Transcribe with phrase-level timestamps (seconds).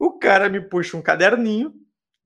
[0.00, 1.74] O cara me puxa um caderninho,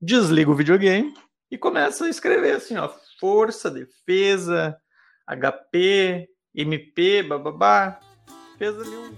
[0.01, 1.13] desliga o videogame
[1.51, 4.77] e começa a escrever assim, ó, força, defesa,
[5.27, 7.99] HP, MP, bababá.
[8.57, 9.13] Fez ali um.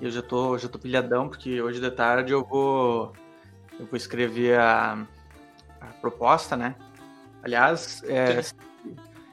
[0.00, 3.12] Eu já tô, já tô pilhadão, porque hoje de tarde eu vou.
[3.78, 5.06] Eu vou escrever a,
[5.82, 6.76] a proposta, né?
[7.42, 8.40] Aliás, é,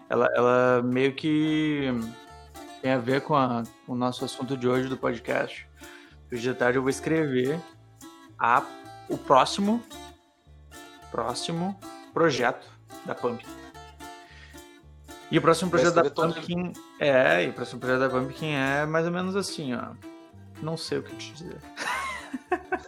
[0.10, 1.94] ela, ela meio que
[2.82, 5.68] tem a ver com, a, com o nosso assunto de hoje do podcast.
[6.32, 7.60] Hoje de tarde eu vou escrever
[8.38, 8.64] a,
[9.10, 9.84] o próximo
[11.12, 11.80] próximo
[12.14, 12.68] projeto
[13.06, 13.48] da Pumpkin.
[15.30, 19.06] E o próximo projeto da Pumpkin é, e o próximo projeto da Pumpkin é mais
[19.06, 19.94] ou menos assim, ó.
[20.62, 21.62] Não sei o que te dizer.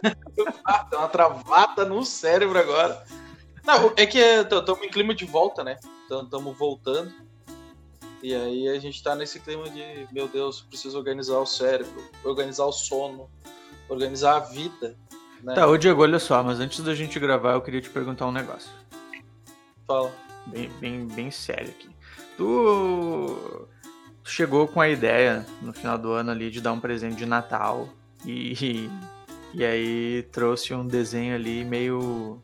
[0.02, 3.04] Tem uma travada no cérebro agora.
[3.64, 5.78] Não, é que estamos em clima de volta, né?
[6.02, 7.12] Estamos voltando.
[8.22, 12.66] E aí a gente tá nesse clima de, meu Deus, preciso organizar o cérebro, organizar
[12.66, 13.30] o sono,
[13.88, 14.96] organizar a vida.
[15.42, 15.54] Né?
[15.54, 18.32] Tá, ô Diego, olha só, mas antes da gente gravar, eu queria te perguntar um
[18.32, 18.70] negócio.
[19.86, 20.12] Fala.
[20.46, 21.88] Bem, bem, bem sério aqui.
[22.36, 23.68] Tu,
[24.24, 27.88] chegou com a ideia no final do ano ali de dar um presente de Natal
[28.24, 28.88] e,
[29.52, 32.40] e aí trouxe um desenho ali meio,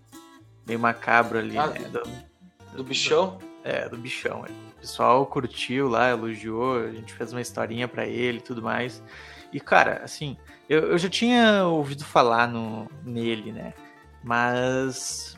[0.66, 1.80] meio macabro ali, ah, né?
[1.80, 2.02] Do,
[2.76, 3.38] do bichão?
[3.66, 4.42] É, do bichão.
[4.42, 9.02] O pessoal curtiu lá, elogiou, a gente fez uma historinha para ele e tudo mais.
[9.52, 10.36] E, cara, assim,
[10.68, 13.74] eu, eu já tinha ouvido falar no, nele, né?
[14.22, 15.36] Mas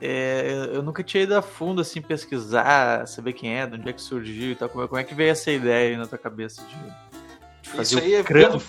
[0.00, 3.92] é, eu nunca tinha ido a fundo, assim, pesquisar, saber quem é, de onde é
[3.92, 4.70] que surgiu e tal.
[4.70, 7.98] Como, como é que veio essa ideia aí na tua cabeça de, de fazer Isso
[7.98, 8.62] aí é vendo,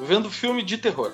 [0.00, 1.12] vendo filme de terror.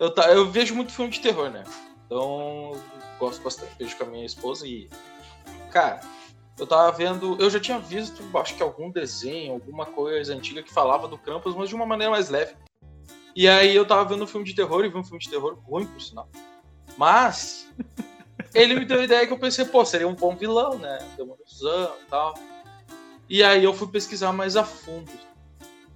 [0.00, 1.64] eu, tá, eu vejo muito filme de terror, né?
[2.06, 2.72] Então,
[3.18, 3.72] gosto bastante.
[3.78, 4.88] Vejo com a minha esposa e.
[5.70, 6.00] Cara,
[6.58, 7.36] eu tava vendo.
[7.40, 11.54] Eu já tinha visto, acho que algum desenho, alguma coisa antiga que falava do Krampus,
[11.54, 12.54] mas de uma maneira mais leve.
[13.34, 15.58] E aí eu tava vendo um filme de terror e vi um filme de terror
[15.64, 16.28] ruim, por sinal.
[16.96, 17.68] Mas.
[18.54, 20.98] ele me deu a ideia que eu pensei, pô, seria um bom vilão, né?
[21.16, 22.34] Demôniozão e tal.
[23.28, 25.10] E aí eu fui pesquisar mais a fundo.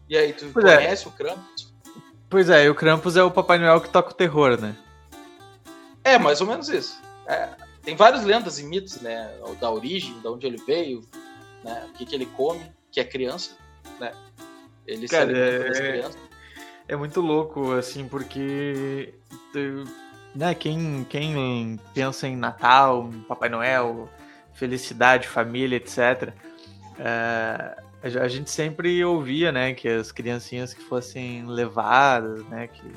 [0.09, 0.77] E aí, tu pois é.
[0.77, 1.09] conhece é.
[1.09, 1.75] o Krampus?
[2.31, 4.77] Pois é, e o Krampus é o Papai Noel que toca o terror, né?
[6.03, 7.01] É, mais ou menos isso.
[7.27, 7.49] É,
[7.85, 9.31] tem várias lendas e mitos, né?
[9.61, 11.03] Da origem, de onde ele veio,
[11.63, 11.87] né?
[11.89, 13.57] O que, que ele come, que é criança,
[14.01, 14.13] né?
[14.87, 16.11] Ele Cara, é...
[16.89, 19.15] é muito louco, assim, porque
[20.35, 24.09] né, quem, quem pensa em Natal, Papai Noel,
[24.53, 26.33] felicidade, família, etc.,
[26.99, 32.93] é, a gente sempre ouvia, né, que as criancinhas que fossem levadas, né, que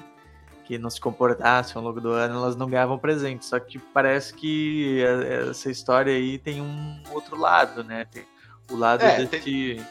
[0.68, 3.46] que não se comportassem ao longo do ano, elas não ganhavam presente.
[3.46, 5.02] Só que parece que
[5.50, 8.06] essa história aí tem um outro lado, né?
[8.12, 8.26] Tem
[8.70, 9.78] o lado é, desse.
[9.78, 9.88] Tem...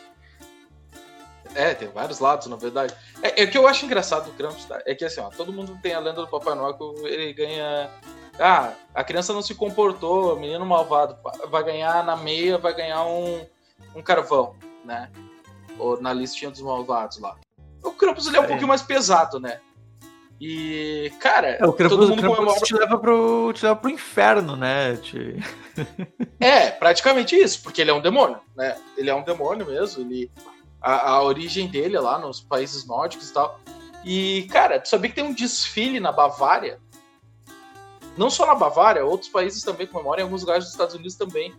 [1.54, 2.94] É, tem vários lados, na verdade.
[3.22, 4.82] É, é, o que eu acho engraçado do Krampus, tá?
[4.84, 7.90] É que assim, ó, todo mundo tem a lenda do Papai Noel que ele ganha.
[8.38, 11.16] Ah, a criança não se comportou, menino malvado,
[11.48, 13.46] vai ganhar na meia, vai ganhar um,
[13.94, 14.54] um carvão,
[14.84, 15.10] né?
[15.78, 17.34] Ou na listinha dos malvados lá.
[17.82, 18.48] O Krampus ele é um é.
[18.48, 19.58] pouquinho mais pesado, né?
[20.40, 22.60] E, cara, é, o Krampus, todo mundo comemora...
[22.60, 24.96] te leva pro, te leva pro inferno, né?
[24.96, 25.36] Te...
[26.38, 28.76] é, praticamente isso, porque ele é um demônio, né?
[28.96, 30.30] Ele é um demônio mesmo, ele...
[30.80, 33.58] A, a origem dele é lá nos países nórdicos e tal.
[34.04, 36.78] E, cara, tu sabia que tem um desfile na Bavária?
[38.16, 41.54] Não só na Bavária, outros países também comemoram, em alguns lugares dos Estados Unidos também.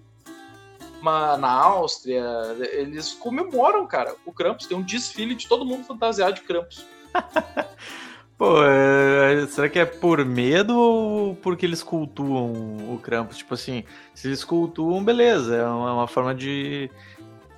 [1.01, 2.23] Mas na Áustria,
[2.71, 4.65] eles comemoram, cara, o Krampus.
[4.65, 6.85] Tem um desfile de todo mundo fantasiado de Krampus.
[8.37, 12.53] Pô, é, será que é por medo ou porque eles cultuam
[12.93, 13.37] o Krampus?
[13.37, 13.83] Tipo assim,
[14.13, 16.87] se eles cultuam, beleza, é uma, é uma forma de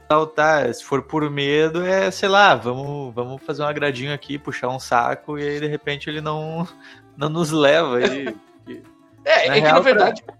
[0.09, 0.73] saltar.
[0.73, 4.79] Se for por medo, é, sei lá, vamos, vamos fazer um agradinho aqui, puxar um
[4.79, 6.65] saco e aí de repente ele não,
[7.17, 7.97] não nos leva.
[7.97, 8.33] Aí,
[9.25, 10.23] é, é real, que na verdade.
[10.23, 10.35] Pra...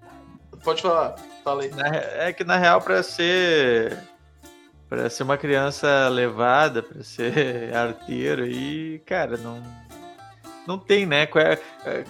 [0.64, 1.70] Pode falar, falei.
[2.18, 3.98] É que na real, pra ser.
[4.88, 9.62] Pra ser uma criança levada, pra ser arteiro aí, cara, não
[10.70, 11.26] não tem, né?
[11.26, 11.60] Qual é,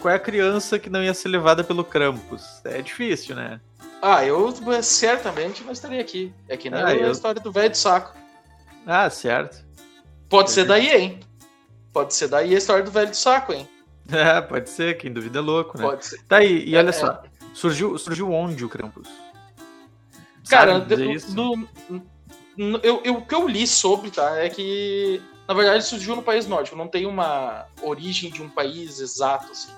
[0.02, 2.62] qual é a criança que não ia ser levada pelo Krampus?
[2.66, 3.62] É difícil, né?
[4.02, 4.54] Ah, eu
[4.84, 6.34] certamente não estaria aqui.
[6.50, 7.12] É que nem ah, a eu...
[7.12, 8.14] história do velho de saco.
[8.86, 9.66] Ah, certo.
[10.28, 11.20] Pode ser daí, hein?
[11.94, 13.68] Pode ser daí a história do velho de saco, hein?
[14.12, 15.84] É, pode ser, quem duvida é louco, né?
[15.84, 16.20] Pode ser.
[16.24, 17.22] Tá aí, e olha é, só,
[17.54, 19.08] surgiu, surgiu onde o Krampus?
[20.50, 21.56] Cara, no,
[22.58, 26.22] no, eu, eu, o que eu li sobre, tá, é que na verdade surgiu no
[26.22, 29.74] país nórdico, não tem uma origem de um país exato, assim,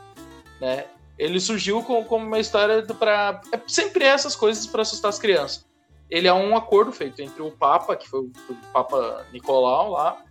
[0.59, 0.83] né?
[1.17, 5.65] Ele surgiu como, como uma história para é sempre essas coisas para assustar as crianças.
[6.09, 8.31] Ele é um acordo feito entre o Papa, que foi o,
[8.73, 10.21] Papa Nicolau lá,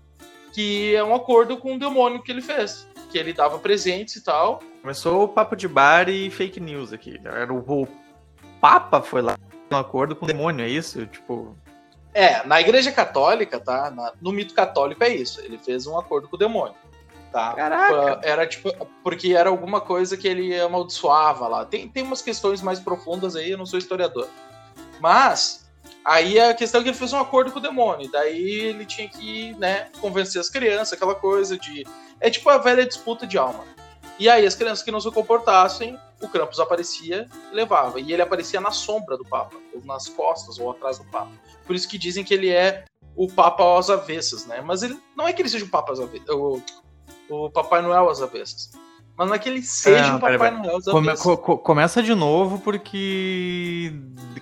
[0.53, 2.87] que é um acordo com o demônio que ele fez.
[3.11, 4.61] Que ele dava presentes e tal.
[4.83, 7.19] Começou o papo de bar e fake news aqui.
[7.25, 7.89] Era o, o
[8.61, 9.39] Papa foi lá
[9.73, 11.07] um acordo com o demônio, é isso?
[11.07, 11.57] Tipo.
[12.13, 13.91] É, na igreja católica, tá?
[13.91, 15.41] Na, no mito católico é isso.
[15.41, 16.75] Ele fez um acordo com o demônio.
[17.33, 17.55] Tá?
[17.55, 18.21] Caraca.
[18.23, 18.71] Era tipo.
[19.05, 21.65] Porque era alguma coisa que ele amaldiçoava lá.
[21.65, 24.29] Tem, tem umas questões mais profundas aí, eu não sou historiador.
[24.99, 25.61] Mas.
[26.05, 28.11] Aí a questão é que ele fez um acordo com o demônio.
[28.11, 31.87] Daí ele tinha que, né, convencer as crianças, aquela coisa de.
[32.19, 33.65] É tipo a velha disputa de alma.
[34.19, 38.01] E aí as crianças que não se comportassem, o Krampus aparecia e levava.
[38.01, 41.31] E ele aparecia na sombra do Papa, ou nas costas, ou atrás do Papa.
[41.71, 42.83] Por isso que dizem que ele é
[43.15, 44.61] o Papa às avessas, né?
[44.61, 46.61] Mas ele não é que ele seja o Papa às avessas, o,
[47.29, 48.73] o Papai Noel às avessas.
[49.17, 51.23] Mas não é que ele seja é, o Papai pera, Noel às avessas.
[51.23, 53.95] Co, começa de novo porque,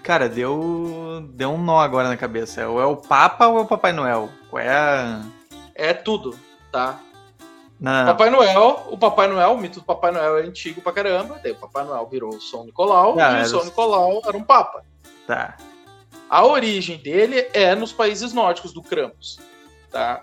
[0.02, 2.66] cara, deu, deu um nó agora na cabeça.
[2.66, 4.30] Ou é o Papa ou é o Papai Noel?
[4.48, 5.22] Qual é a...
[5.74, 6.34] É tudo,
[6.72, 6.98] tá?
[7.78, 8.06] Não.
[8.06, 11.38] Papai Noel, o Papai Noel, o mito do Papai Noel é antigo pra caramba.
[11.42, 14.42] Daí o Papai Noel virou o São Nicolau ah, e o São Nicolau era um
[14.42, 14.82] Papa.
[15.26, 15.58] Tá.
[16.28, 19.38] A origem dele é nos países nórdicos do Krampus,
[19.90, 20.20] tá?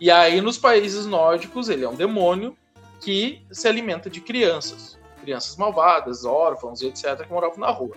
[0.00, 2.56] E aí nos países nórdicos ele é um demônio
[3.00, 7.96] que se alimenta de crianças, crianças malvadas, órfãos e etc que moravam na rua.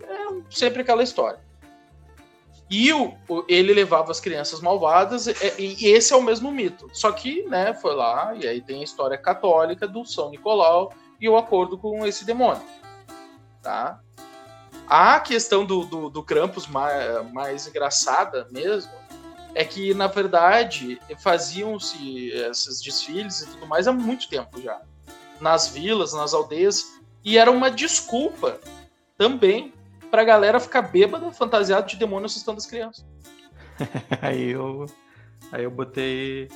[0.00, 1.40] É sempre aquela história.
[2.68, 3.14] E o,
[3.48, 6.90] ele levava as crianças malvadas, e, e, esse é o mesmo mito.
[6.92, 11.28] Só que, né, foi lá, e aí tem a história católica do São Nicolau e
[11.28, 12.62] o acordo com esse demônio.
[13.62, 14.00] Tá?
[14.88, 18.92] A questão do, do, do Krampus mais, mais engraçada mesmo
[19.54, 24.80] é que, na verdade, faziam-se esses desfiles e tudo mais há muito tempo já.
[25.40, 28.60] Nas vilas, nas aldeias, e era uma desculpa
[29.16, 29.72] também
[30.10, 33.04] pra galera ficar bêbada, fantasiado de demônio assustando as crianças.
[34.22, 34.86] aí eu.
[35.50, 36.48] Aí eu botei.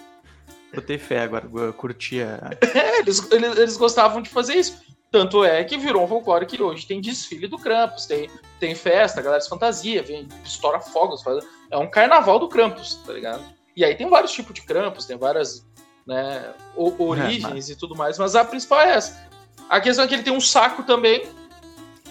[0.73, 2.38] Botei fé agora, eu curtia.
[2.75, 4.81] É, eles, eles, eles gostavam de fazer isso.
[5.11, 8.31] Tanto é que virou um folclore que hoje tem desfile do Krampus, tem,
[8.61, 12.95] tem festa, a galera se fantasia, vem, estoura fogos, faz, é um carnaval do Krampus,
[13.05, 13.43] tá ligado?
[13.75, 15.67] E aí tem vários tipos de Krampus, tem várias
[16.07, 17.71] né, origens é, mas...
[17.71, 19.29] e tudo mais, mas a principal é essa.
[19.69, 21.29] A questão é que ele tem um saco também,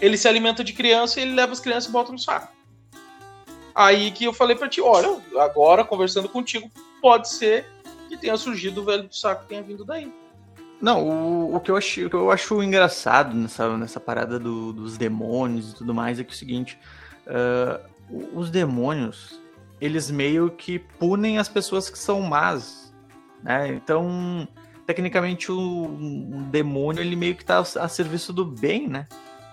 [0.02, 2.54] ele se alimenta de criança e ele leva as crianças e bota no saco.
[3.74, 6.69] Aí que eu falei para ti, olha, agora conversando contigo,
[7.02, 7.66] pode ser
[8.10, 10.12] que tenha surgido o velho do saco que tenha vindo daí.
[10.81, 14.72] Não, o, o, que eu acho, o que eu acho engraçado nessa, nessa parada do,
[14.72, 16.80] dos demônios e tudo mais é que é o seguinte:
[17.28, 19.42] uh, os demônios,
[19.81, 22.94] eles meio que punem as pessoas que são más.
[23.44, 23.70] Né?
[23.70, 24.48] Então,
[24.86, 29.08] tecnicamente, o, um demônio ele meio que está a serviço do bem, né?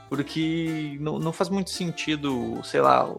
[0.08, 3.12] Porque não, não faz muito sentido, sei lá.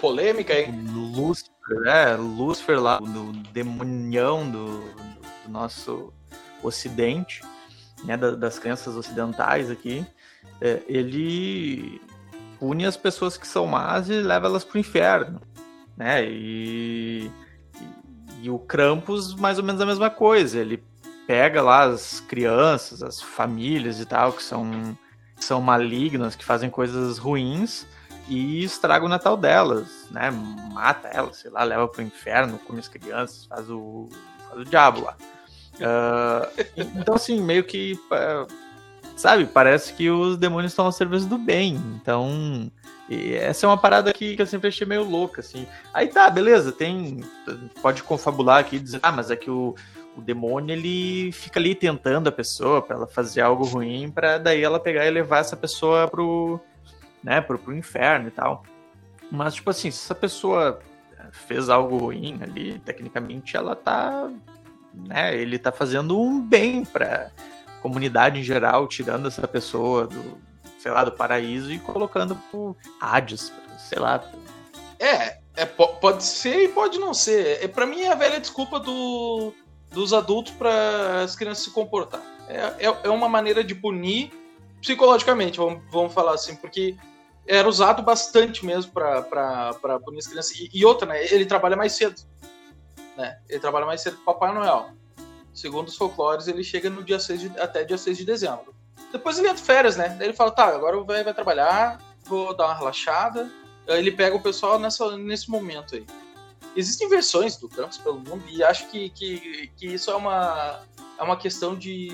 [0.00, 0.72] Polêmica, hein?
[0.92, 4.78] Lúcifer, é, Lúcifer lá, o demonião do,
[5.44, 6.12] do nosso
[6.62, 7.42] ocidente,
[8.04, 10.04] né, das crenças ocidentais aqui,
[10.60, 12.00] é, ele
[12.58, 15.40] pune as pessoas que são más e leva elas para o inferno,
[15.96, 16.24] né?
[16.24, 17.30] E,
[17.80, 20.58] e, e, o Krampus mais ou menos a mesma coisa.
[20.58, 20.82] Ele
[21.26, 24.96] pega lá as crianças, as famílias e tal que são
[25.38, 27.86] são malignas, que fazem coisas ruins
[28.28, 30.30] e estraga o Natal delas, né?
[30.30, 34.08] Mata elas, sei lá, leva pro inferno, come as crianças, faz o,
[34.48, 35.16] faz o diabo lá.
[35.80, 36.64] Uh,
[36.98, 37.98] então, assim, meio que.
[38.10, 38.46] Uh,
[39.16, 41.76] sabe, parece que os demônios estão ao serviço do bem.
[42.00, 42.70] Então.
[43.40, 45.66] essa é uma parada que, que eu sempre achei meio louca, assim.
[45.92, 47.20] Aí tá, beleza, tem.
[47.82, 49.74] Pode confabular aqui e dizer, ah, mas é que o,
[50.16, 54.62] o demônio ele fica ali tentando a pessoa para ela fazer algo ruim, para daí
[54.62, 56.60] ela pegar e levar essa pessoa pro,
[57.22, 58.64] né, pro, pro inferno e tal.
[59.30, 60.80] Mas, tipo assim, se essa pessoa
[61.30, 64.30] fez algo ruim ali, tecnicamente ela tá
[65.06, 67.30] né, ele tá fazendo um bem pra
[67.82, 70.38] comunidade em geral, tirando essa pessoa do,
[70.78, 74.22] sei lá, do paraíso e colocando pro Hades, sei lá.
[74.98, 77.62] É, é pode ser e pode não ser.
[77.62, 79.52] É, para mim é a velha desculpa do,
[79.90, 82.22] dos adultos para as crianças se comportar.
[82.48, 84.32] É, é, é, uma maneira de punir
[84.80, 86.96] psicologicamente, vamos, vamos falar assim, porque
[87.46, 90.52] era usado bastante mesmo para punir as crianças.
[90.58, 92.22] E, e outra, né, ele trabalha mais cedo
[93.20, 93.38] né?
[93.48, 94.90] Ele trabalha mais cedo que Papai Noel.
[95.52, 98.74] Segundo os folclores, ele chega no dia 6 de, até dia 6 de dezembro.
[99.12, 100.16] Depois ele entra férias, né?
[100.20, 103.50] Ele fala, tá, agora o velho vai trabalhar, vou dar uma relaxada.
[103.86, 106.06] Ele pega o pessoal nessa, nesse momento aí.
[106.76, 110.80] Existem versões do Krampus pelo mundo e acho que, que, que isso é uma,
[111.18, 112.08] é uma questão de,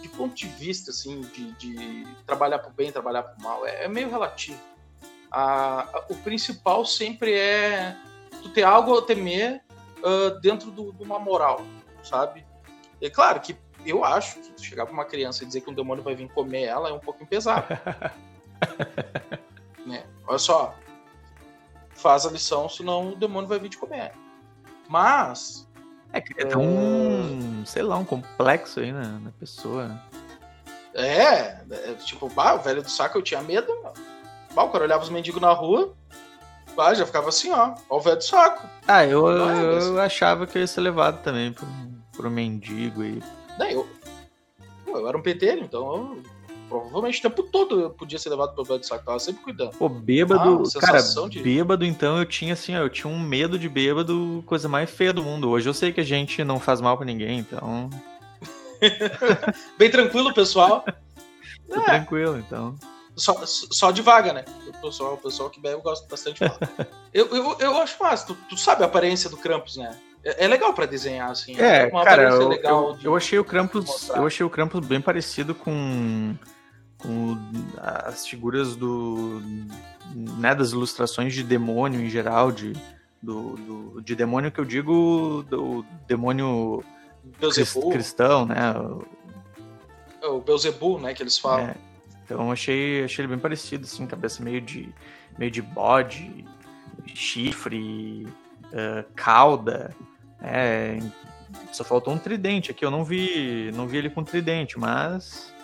[0.00, 3.66] de ponto de vista, assim, de, de trabalhar pro bem, trabalhar pro mal.
[3.66, 4.60] É, é meio relativo.
[5.30, 7.96] A, a, o principal sempre é
[8.40, 9.65] tu ter algo a temer
[10.06, 11.62] uh, dentro de uma moral,
[12.02, 12.46] sabe?
[13.02, 16.02] É claro que eu acho que chegar pra uma criança e dizer que um demônio
[16.02, 17.66] vai vir comer ela é um pouquinho pesado.
[19.84, 20.04] né?
[20.26, 20.74] Olha só.
[21.90, 24.12] Faz a lição, senão o demônio vai vir te comer.
[24.88, 25.66] Mas.
[26.12, 30.00] É que é um, sei lá, um complexo aí na, na pessoa.
[30.94, 33.72] É, é, tipo, bah, o velho do saco eu tinha medo.
[34.54, 35.94] Bah, o cara olhava os mendigos na rua,
[36.76, 38.68] bah, já ficava assim, ó, ó o velho do saco.
[38.86, 41.66] Ah, eu, eu, eu achava que eu ia ser levado também por,
[42.14, 43.22] por um mendigo aí.
[43.58, 43.88] Não, eu,
[44.86, 46.22] eu era um petelho, então eu,
[46.68, 49.70] provavelmente o tempo todo eu podia ser levado pelo do saco, tava sempre cuidando.
[49.70, 51.42] Pô, bêbado, ah, cara, de...
[51.42, 55.12] bêbado então eu tinha assim, ó, eu tinha um medo de bêbado, coisa mais feia
[55.12, 55.48] do mundo.
[55.48, 57.88] Hoje eu sei que a gente não faz mal para ninguém, então...
[59.78, 60.84] Bem tranquilo, pessoal.
[61.68, 61.80] É.
[61.80, 62.76] tranquilo, então.
[63.16, 64.44] Só, só devagar, né?
[64.68, 66.50] O pessoal, o pessoal que bebe eu gosto bastante de
[67.14, 68.26] eu, eu, eu acho massa.
[68.26, 69.96] Tu, tu sabe a aparência do Krampus, né?
[70.22, 71.58] É, é legal para desenhar, assim.
[71.58, 75.54] É, uma cara, eu, eu, eu, achei o Krampus, eu achei o Krampus bem parecido
[75.54, 76.36] com,
[76.98, 77.38] com
[77.78, 79.40] as figuras do,
[80.14, 82.72] né, das ilustrações de demônio em geral, de,
[83.22, 86.84] do, do de demônio que eu digo, do demônio
[87.40, 87.90] Beuzebu.
[87.90, 88.56] cristão, né?
[90.20, 91.68] É o Beuzebu, né, que eles falam.
[91.68, 91.85] É.
[92.26, 94.92] Então achei, achei ele bem parecido, assim, cabeça meio de,
[95.38, 96.44] meio de bode,
[97.14, 98.26] chifre,
[98.64, 99.94] uh, cauda.
[100.42, 100.98] É,
[101.72, 102.84] só faltou um tridente aqui.
[102.84, 105.54] Eu não vi, não vi ele com tridente, mas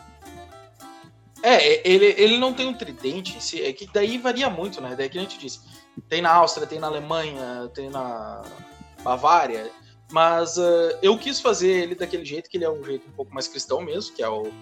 [1.43, 4.95] é, ele, ele não tem um tridente em si, é que daí varia muito, né?
[4.97, 5.61] Daí que a gente disse.
[6.09, 8.43] Tem na Áustria, tem na Alemanha, tem na
[9.03, 9.69] Bavária.
[10.13, 13.35] Mas uh, eu quis fazer ele daquele jeito, que ele é um jeito um pouco
[13.35, 14.53] mais cristão mesmo, que é o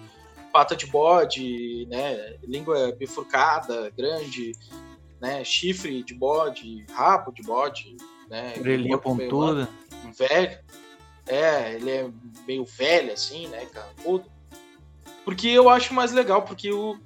[0.51, 4.53] pata de bode, né, língua bifurcada, grande,
[5.19, 7.95] né, chifre de bode, rabo de bode,
[8.29, 9.69] né, orelhinha pontuda,
[10.05, 10.59] um velho,
[11.27, 12.09] é, ele é
[12.47, 14.25] meio velho assim, né, carrancudo,
[15.23, 16.97] porque eu acho mais legal, porque o,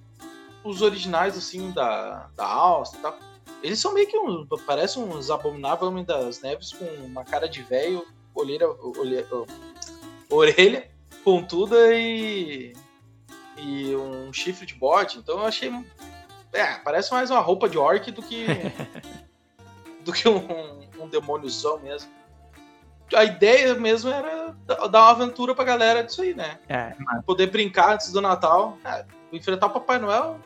[0.64, 3.18] os originais assim da, da Áustria, tá,
[3.62, 7.62] eles são meio que um, parecem uns abomináveis homem das neves com uma cara de
[7.64, 9.28] velho olheira, olheira,
[10.30, 10.90] orelha
[11.24, 12.74] pontuda e,
[13.66, 15.18] e um chifre de bode.
[15.18, 15.74] Então eu achei.
[16.54, 18.46] É, parece mais uma roupa de orc do que.
[20.06, 22.12] do que um, um demôniozão mesmo.
[23.14, 26.60] A ideia mesmo era dar uma aventura pra galera disso aí, né?
[26.68, 27.24] É, mas...
[27.24, 28.78] Poder brincar antes do Natal.
[28.86, 30.40] É, enfrentar o Papai Noel.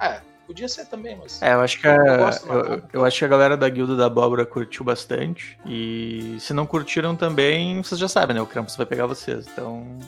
[0.00, 1.42] É, Podia ser também, mas.
[1.42, 4.06] É, eu acho que a, eu, eu, eu, acho que a galera da Guilda da
[4.06, 5.58] Abóbora curtiu bastante.
[5.66, 8.40] E se não curtiram também, vocês já sabem, né?
[8.40, 9.44] O Krampus vai pegar vocês.
[9.48, 9.98] Então.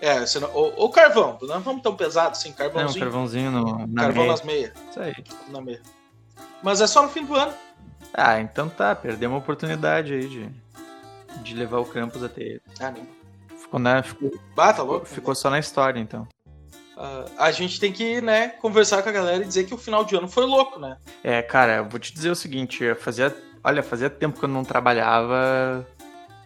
[0.00, 3.02] É, não, o, o, carvão, não vamos tão pesado assim, carvãozinho.
[3.02, 4.32] É, um carvãozinho no, na Carvão meia.
[4.32, 4.72] nas meias.
[4.90, 5.14] Isso aí.
[5.48, 5.80] Na meia.
[6.62, 7.54] Mas é só no fim do ano.
[8.12, 10.48] Ah, então tá, perdemos uma oportunidade aí de,
[11.42, 12.62] de levar o Krampus até ele.
[12.80, 13.08] Ah, nem.
[13.58, 16.28] Ficou, né, ficou, bah, tá louco, ficou, só na história, então.
[16.96, 20.04] Uh, a gente tem que, né, conversar com a galera e dizer que o final
[20.04, 20.96] de ano foi louco, né?
[21.24, 23.34] É, cara, eu vou te dizer o seguinte, fazia,
[23.64, 25.84] olha, fazia tempo que eu não trabalhava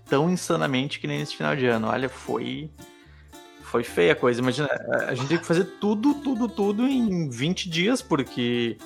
[0.08, 1.88] tão insanamente que nem nesse final de ano.
[1.88, 2.70] Olha, foi
[3.68, 4.40] foi feia a coisa.
[4.40, 4.68] Imagina,
[5.06, 8.76] a gente tem que fazer tudo, tudo, tudo em 20 dias, porque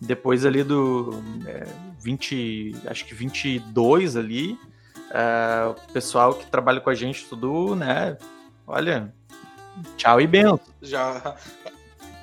[0.00, 1.66] depois ali do é,
[2.00, 4.58] 20, acho que 22 ali,
[5.10, 8.18] é, o pessoal que trabalha com a gente tudo, né,
[8.66, 9.12] olha,
[9.96, 10.60] Tchau e benção.
[10.80, 11.36] Já,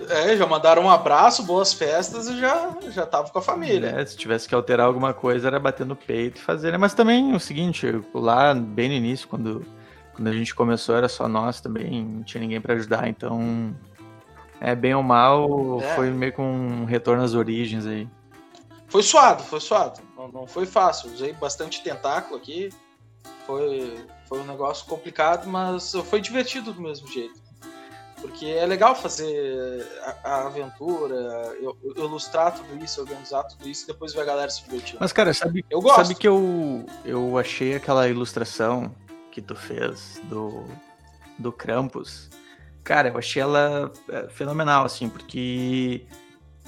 [0.09, 3.87] é, já mandaram um abraço, boas festas e já, já tava com a família.
[3.87, 6.77] É, se tivesse que alterar alguma coisa, era bater no peito e fazer, né?
[6.77, 9.65] Mas também o seguinte, lá bem no início, quando,
[10.13, 13.75] quando a gente começou, era só nós também, não tinha ninguém para ajudar, então.
[14.61, 15.95] É, bem ou mal, é.
[15.95, 18.07] foi meio com um retorno às origens aí.
[18.87, 19.99] Foi suado, foi suado.
[20.15, 21.11] Não, não foi fácil.
[21.11, 22.69] Usei bastante tentáculo aqui.
[23.45, 27.41] Foi, foi um negócio complicado, mas foi divertido do mesmo jeito.
[28.21, 29.85] Porque é legal fazer
[30.23, 31.15] a, aventura,
[31.59, 34.63] eu, eu ilustrar tudo isso, organizar tudo isso e depois ver a galera se.
[34.97, 35.97] Mas, cara, sabe, eu gosto.
[35.97, 38.95] sabe que eu, eu achei aquela ilustração
[39.33, 40.63] que tu fez do,
[41.39, 42.29] do Krampus?
[42.83, 46.05] Cara, eu achei ela é, fenomenal, assim, porque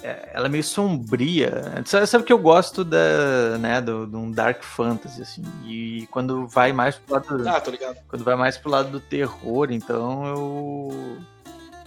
[0.01, 1.84] é, ela é meio sombria.
[1.86, 5.43] Sabe, sabe que eu gosto da, né, do, de um dark fantasy, assim.
[5.63, 7.48] E quando vai mais pro lado.
[7.48, 7.98] Ah, tô ligado.
[8.07, 11.19] Quando vai mais pro lado do terror, então eu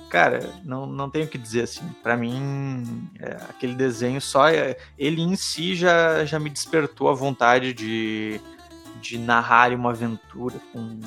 [0.09, 1.87] cara, não, não tenho o que dizer assim.
[2.03, 7.15] Para mim, é, aquele desenho só é, ele em si já, já me despertou a
[7.15, 8.41] vontade de,
[9.01, 11.01] de narrar uma aventura com,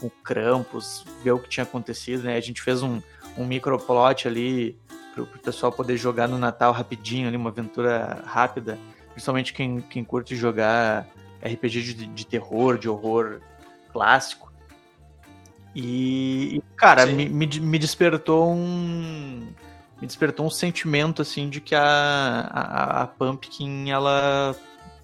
[0.00, 2.36] com Krampus, ver o que tinha acontecido, né?
[2.36, 3.00] A gente fez um,
[3.36, 4.78] um microplot ali
[5.14, 8.78] pro, pro pessoal poder jogar no Natal rapidinho ali, uma aventura rápida.
[9.12, 11.06] Principalmente quem, quem curte jogar
[11.42, 13.40] RPG de, de terror, de horror
[13.92, 14.52] clássico.
[15.74, 19.48] E, cara, me, me, me, despertou um.
[20.00, 21.82] Me despertou um sentimento assim de que a,
[22.50, 24.56] a, a Pumpkin ela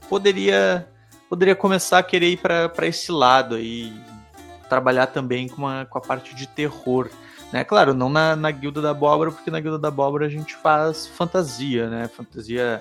[0.09, 0.89] poderia
[1.35, 3.93] poderia começar a querer ir para esse lado aí,
[4.69, 7.11] trabalhar também com, uma, com a parte de terror.
[7.53, 7.65] Né?
[7.65, 11.09] Claro, não na, na Guilda da Abóbora, porque na Guilda da Abóbora a gente faz
[11.09, 12.07] fantasia, né?
[12.07, 12.81] Fantasia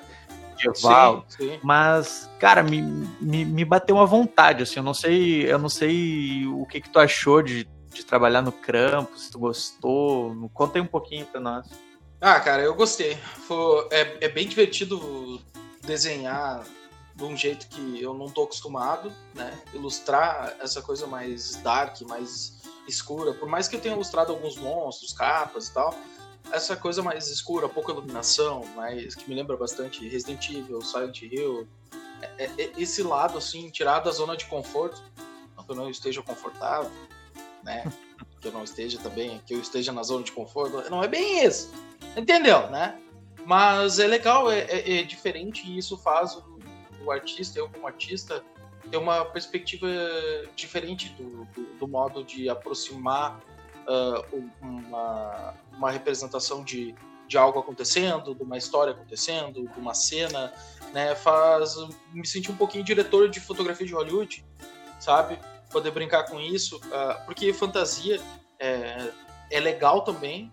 [0.56, 1.26] medieval.
[1.30, 1.60] Sim, sim.
[1.64, 2.80] Mas, cara, me,
[3.20, 6.92] me, me bateu uma vontade, assim, eu não sei, eu não sei o que, que
[6.92, 10.48] tu achou de, de trabalhar no Krampus, se tu gostou.
[10.54, 11.68] Conta aí um pouquinho pra nós.
[12.22, 13.18] Ah, cara, eu gostei.
[13.48, 15.42] Foi, é, é bem divertido
[15.84, 16.64] desenhar
[17.15, 19.62] de um jeito que eu não tô acostumado, né?
[19.74, 23.34] Ilustrar essa coisa mais dark, mais escura.
[23.34, 25.93] Por mais que eu tenha ilustrado alguns monstros, capas e tal,
[26.51, 31.67] essa coisa mais escura, pouca iluminação, mas que me lembra bastante Resident Evil, Silent Hill,
[32.22, 35.01] é, é, é, esse lado assim, tirar da zona de conforto,
[35.55, 36.91] não que eu não esteja confortável,
[37.63, 37.84] né?
[38.39, 41.46] Que eu não esteja também, que eu esteja na zona de conforto, não é bem
[41.46, 41.72] isso,
[42.13, 43.00] entendeu, né?
[43.46, 46.53] Mas é legal, é, é, é diferente e isso faz o,
[47.06, 48.44] o, artista, eu como artista,
[48.90, 49.88] ter uma perspectiva
[50.56, 53.40] diferente do, do, do modo de aproximar
[53.88, 56.94] uh, uma, uma representação de,
[57.28, 60.54] de algo acontecendo, de uma história acontecendo, de uma cena,
[60.94, 61.16] né?
[61.16, 61.76] Faz
[62.14, 64.46] me sentir um pouquinho diretor de fotografia de Hollywood,
[65.00, 65.40] sabe?
[65.72, 68.22] Poder brincar com isso, uh, porque fantasia
[68.60, 69.12] é,
[69.50, 70.52] é legal também,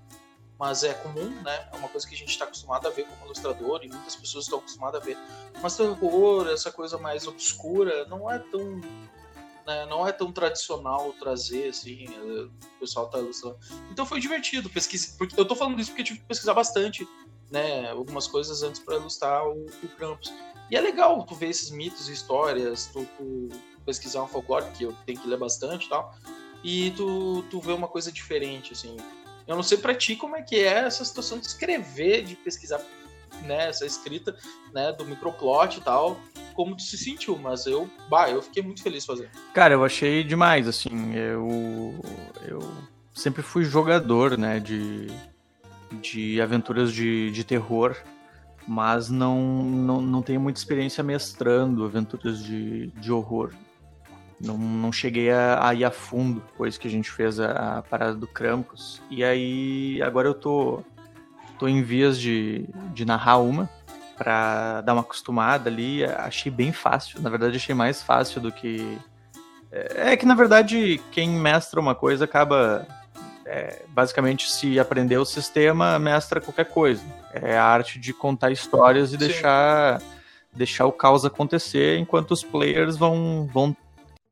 [0.60, 1.68] mas é comum, né?
[1.72, 4.44] É uma coisa que a gente está acostumado a ver como ilustrador e muitas pessoas
[4.44, 5.16] estão acostumadas a ver.
[5.62, 8.78] Mas terror, essa coisa mais obscura, não é tão
[9.66, 13.56] né, não é tão tradicional trazer, assim, é, o pessoal tá ilustrando.
[13.90, 17.08] Então foi divertido pesquisar, porque eu tô falando isso porque eu tive que pesquisar bastante,
[17.50, 20.30] né, algumas coisas antes para ilustrar o, o Krampus.
[20.70, 23.48] E é legal tu ver esses mitos e histórias, tu, tu,
[23.86, 26.14] pesquisar um folclore, que eu tenho que ler bastante e tal,
[26.62, 28.94] e tu, tu vê uma coisa diferente, assim.
[29.46, 32.80] Eu não sei pra ti como é que é essa situação de escrever, de pesquisar
[33.42, 34.36] né, essa escrita
[34.72, 36.20] né, do microplot e tal,
[36.54, 39.30] como tu se sentiu, mas eu, bah, eu fiquei muito feliz fazendo.
[39.54, 41.94] Cara, eu achei demais, assim, eu,
[42.46, 42.58] eu
[43.14, 45.06] sempre fui jogador, né, de,
[46.00, 47.96] de aventuras de, de terror,
[48.66, 53.52] mas não, não, não tenho muita experiência mestrando aventuras de, de horror.
[54.40, 57.82] Não, não cheguei a, a ir a fundo depois que a gente fez a, a
[57.82, 59.02] parada do Krampus.
[59.10, 60.82] E aí, agora eu tô,
[61.58, 63.68] tô em vias de, de narrar uma
[64.16, 66.04] para dar uma acostumada ali.
[66.04, 67.20] Achei bem fácil.
[67.22, 68.98] Na verdade, achei mais fácil do que.
[69.70, 72.86] É, é que, na verdade, quem mestra uma coisa acaba.
[73.46, 77.02] É, basicamente, se aprender o sistema, mestra qualquer coisa.
[77.32, 80.00] É a arte de contar histórias e deixar,
[80.52, 83.76] deixar o caos acontecer enquanto os players vão, vão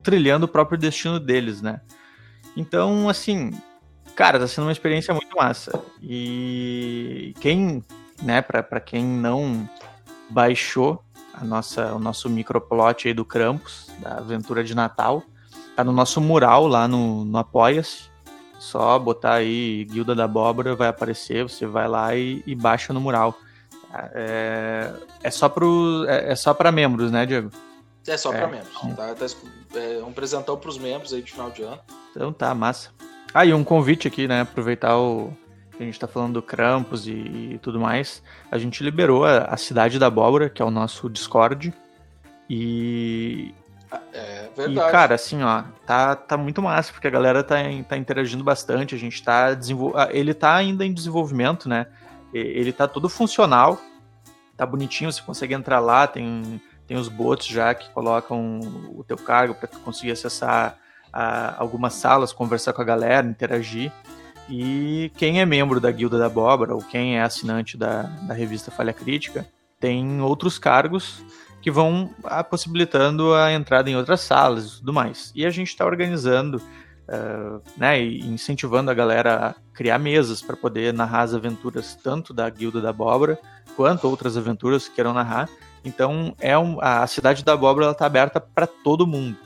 [0.03, 1.81] trilhando o próprio destino deles, né?
[2.57, 3.51] Então, assim,
[4.15, 5.83] cara, tá sendo uma experiência muito massa.
[6.03, 7.83] E quem
[8.23, 9.69] né, para quem não
[10.31, 15.23] baixou a nossa, o nosso microplot aí do Krampus, da aventura de Natal,
[15.77, 18.09] tá no nosso mural lá no, no Apoia-se.
[18.59, 23.01] Só botar aí Guilda da Abóbora, vai aparecer, você vai lá e, e baixa no
[23.01, 23.39] mural.
[24.13, 27.51] É, é só pro, é, é para membros, né, Diego?
[28.09, 28.97] É só para é, membros.
[28.97, 29.27] Tá, tá,
[29.79, 31.81] é um presentão para os membros aí de final de ano.
[32.11, 32.91] Então tá, massa.
[33.33, 34.41] Ah, e um convite aqui, né?
[34.41, 35.33] Aproveitar o,
[35.79, 39.57] a gente está falando do Krampus e, e, tudo mais, a gente liberou a, a,
[39.57, 41.73] Cidade da Abóbora, que é o nosso Discord.
[42.51, 43.55] E.
[44.13, 44.89] É verdade.
[44.89, 47.57] E, cara, assim, ó, tá, tá muito massa, porque a galera tá,
[47.89, 50.01] tá interagindo bastante, a gente tá desenvolvendo.
[50.01, 51.87] Ah, ele tá ainda em desenvolvimento, né?
[52.35, 53.81] Ele tá todo funcional,
[54.57, 58.61] tá bonitinho, você consegue entrar lá, tem, tem os bots já que colocam
[58.97, 60.79] o teu cargo para tu conseguir acessar
[61.13, 63.93] a, algumas salas, conversar com a galera, interagir.
[64.49, 68.71] E quem é membro da Guilda da Abóbora, ou quem é assinante da, da revista
[68.71, 69.47] Falha Crítica,
[69.79, 71.23] tem outros cargos
[71.61, 75.31] que vão ah, possibilitando a entrada em outras salas e tudo mais.
[75.35, 80.95] E a gente está organizando, uh, né, incentivando a galera a criar mesas para poder
[80.95, 83.39] narrar as aventuras tanto da Guilda da Abóbora
[83.77, 85.49] quanto outras aventuras que queiram narrar.
[85.89, 89.37] Então, é um, a cidade da Abóbora está aberta para todo mundo.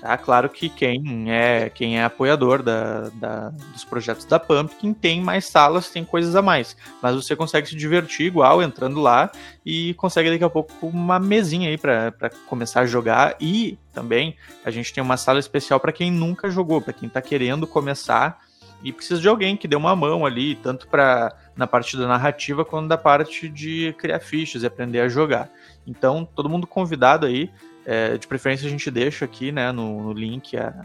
[0.00, 5.20] Tá claro que quem é quem é apoiador da, da, dos projetos da Pumpkin tem
[5.20, 6.76] mais salas, tem coisas a mais.
[7.02, 9.28] Mas você consegue se divertir igual entrando lá
[9.66, 13.34] e consegue daqui a pouco uma mesinha aí para começar a jogar.
[13.40, 17.20] E também a gente tem uma sala especial para quem nunca jogou, para quem está
[17.20, 18.38] querendo começar
[18.82, 22.64] e precisa de alguém que dê uma mão ali, tanto para na parte da narrativa
[22.64, 25.50] quanto da parte de criar fichas e aprender a jogar.
[25.88, 27.50] Então, todo mundo convidado aí
[27.84, 30.84] é, de preferência a gente deixa aqui, né, no, no link a,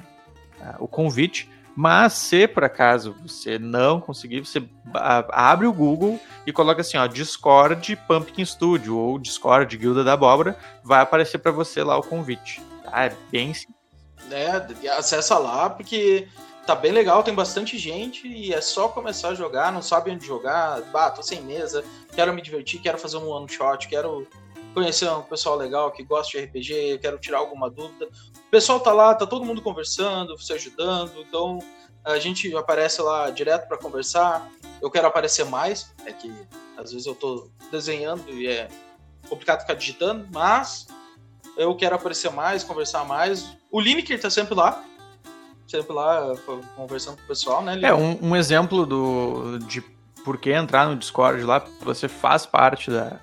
[0.61, 1.49] a, o convite.
[1.75, 4.63] Mas se por acaso você não conseguir, você
[4.93, 10.55] abre o Google e coloca assim, ó, Discord Pumpkin Studio ou Discord Guilda da Abóbora,
[10.83, 12.61] vai aparecer para você lá o convite.
[12.83, 13.05] Tá?
[13.05, 13.75] É bem simples.
[14.31, 16.27] É, acessa lá porque
[16.65, 20.25] tá bem legal, tem bastante gente e é só começar a jogar, não sabe onde
[20.25, 21.83] jogar, bah, tô sem mesa,
[22.15, 24.27] quero me divertir, quero fazer um one shot, quero
[24.73, 28.07] conhecer um pessoal legal que gosta de RPG, quero tirar alguma dúvida.
[28.36, 31.59] O pessoal tá lá, tá todo mundo conversando, se ajudando, então
[32.03, 34.49] a gente aparece lá direto para conversar.
[34.81, 36.31] Eu quero aparecer mais, é que
[36.77, 38.67] às vezes eu tô desenhando e é
[39.29, 40.88] complicado ficar digitando, mas
[41.57, 43.55] eu quero aparecer mais, conversar mais.
[43.71, 44.83] O Lineker tá sempre lá,
[45.67, 46.36] sempre lá
[46.75, 47.79] conversando com o pessoal, né?
[47.81, 49.81] É, um, um exemplo do, de
[50.23, 53.19] por que entrar no Discord lá, você faz parte da,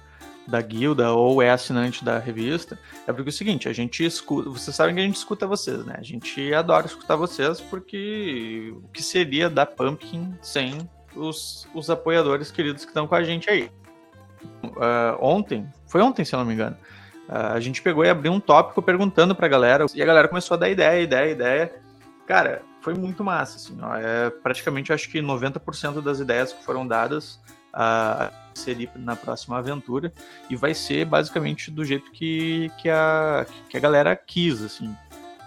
[0.50, 4.50] da guilda ou é assinante da revista, é porque é o seguinte, a gente escuta,
[4.50, 5.94] vocês sabem que a gente escuta vocês, né?
[5.96, 10.78] A gente adora escutar vocês porque o que seria da Pumpkin sem
[11.14, 13.70] os, os apoiadores queridos que estão com a gente aí.
[14.64, 16.76] Uh, ontem, foi ontem se eu não me engano,
[17.28, 20.56] uh, a gente pegou e abriu um tópico perguntando pra galera, e a galera começou
[20.56, 21.74] a dar ideia, ideia, ideia.
[22.26, 26.86] Cara, foi muito massa, assim, ó, é, praticamente acho que 90% das ideias que foram
[26.86, 27.40] dadas
[27.72, 30.12] a inserir na próxima aventura
[30.48, 34.94] e vai ser basicamente do jeito que, que, a, que a galera quis, assim.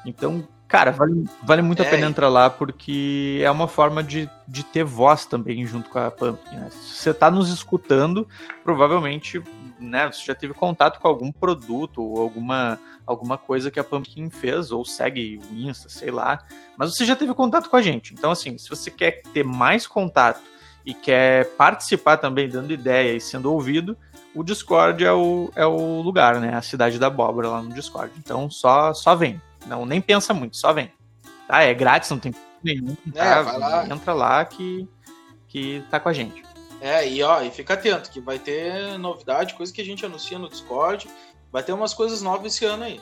[0.06, 1.88] Então, cara, vale, vale muito é.
[1.88, 6.00] a pena entrar lá porque é uma forma de, de ter voz também junto com
[6.00, 6.56] a Pumpkin.
[6.56, 6.70] Né?
[6.72, 8.28] Se você está nos escutando,
[8.64, 9.42] provavelmente
[9.80, 14.30] né, você já teve contato com algum produto ou alguma, alguma coisa que a Pumpkin
[14.30, 16.44] fez, ou segue o Insta, sei lá.
[16.78, 18.14] Mas você já teve contato com a gente.
[18.14, 20.53] Então, assim, se você quer ter mais contato
[20.86, 23.98] e quer participar também, dando ideia e sendo ouvido,
[24.36, 26.56] o Discord é o, é o lugar, né?
[26.56, 28.12] A cidade da abóbora lá no Discord.
[28.18, 29.42] Então só, só vem.
[29.66, 30.92] Não, nem pensa muito, só vem.
[31.48, 31.62] Tá?
[31.62, 32.98] É grátis, não tem nenhum.
[33.14, 33.42] É, tá?
[33.42, 33.88] lá.
[33.88, 34.88] Entra lá que,
[35.48, 36.44] que tá com a gente.
[36.82, 40.38] É, e ó, e fica atento, que vai ter novidade, coisa que a gente anuncia
[40.38, 41.10] no Discord.
[41.52, 43.00] Vai ter umas coisas novas esse ano aí.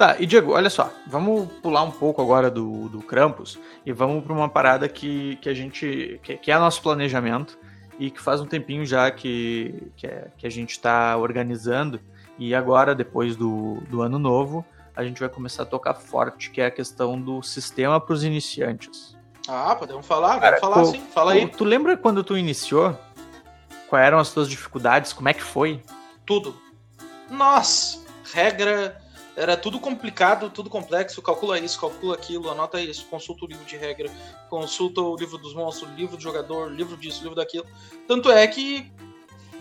[0.00, 4.24] Tá, e Diego, olha só, vamos pular um pouco agora do, do Krampus e vamos
[4.24, 6.18] para uma parada que, que a gente.
[6.22, 7.58] Que, que, é nosso planejamento
[7.98, 12.00] e que faz um tempinho já que, que, é, que a gente está organizando.
[12.38, 14.64] E agora, depois do, do ano novo,
[14.96, 18.24] a gente vai começar a tocar forte, que é a questão do sistema para os
[18.24, 19.14] iniciantes.
[19.46, 21.46] Ah, podemos falar, Cara, vamos falar tu, sim, fala aí.
[21.46, 22.98] Tu, tu lembra quando tu iniciou?
[23.86, 25.12] Quais eram as tuas dificuldades?
[25.12, 25.82] Como é que foi?
[26.24, 26.58] Tudo.
[27.28, 27.98] Nossa,
[28.32, 28.98] regra
[29.40, 33.74] era tudo complicado, tudo complexo, calcula isso, calcula aquilo, anota isso, consulta o livro de
[33.74, 34.10] regra,
[34.50, 37.64] consulta o livro dos monstros, livro do jogador, livro disso, livro daquilo.
[38.06, 38.92] Tanto é que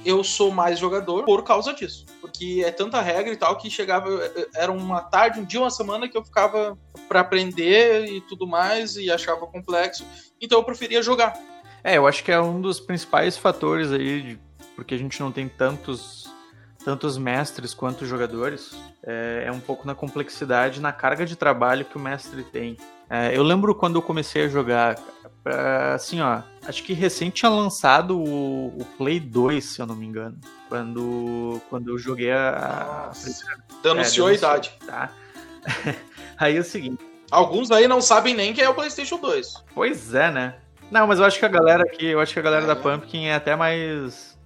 [0.03, 2.05] eu sou mais jogador por causa disso.
[2.19, 4.09] Porque é tanta regra e tal que chegava.
[4.53, 8.97] Era uma tarde, um dia, uma semana que eu ficava para aprender e tudo mais
[8.97, 10.05] e achava complexo.
[10.41, 11.39] Então eu preferia jogar.
[11.83, 14.37] É, eu acho que é um dos principais fatores aí,
[14.75, 16.29] porque a gente não tem tantos
[16.83, 21.35] tanto os mestres quanto os jogadores, é, é, um pouco na complexidade, na carga de
[21.35, 22.77] trabalho que o mestre tem.
[23.09, 24.97] É, eu lembro quando eu comecei a jogar,
[25.93, 30.05] assim, ó, acho que recente tinha lançado o, o, Play 2, se eu não me
[30.05, 30.37] engano,
[30.67, 33.09] quando, quando eu joguei a.
[33.09, 34.71] a denunciou é, a idade.
[34.85, 35.11] Tá?
[36.37, 37.03] aí é o seguinte.
[37.31, 39.65] Alguns aí não sabem nem que é o PlayStation 2.
[39.73, 40.55] Pois é, né?
[40.89, 42.75] Não, mas eu acho que a galera aqui, eu acho que a galera da é.
[42.75, 44.38] Pumpkin é até mais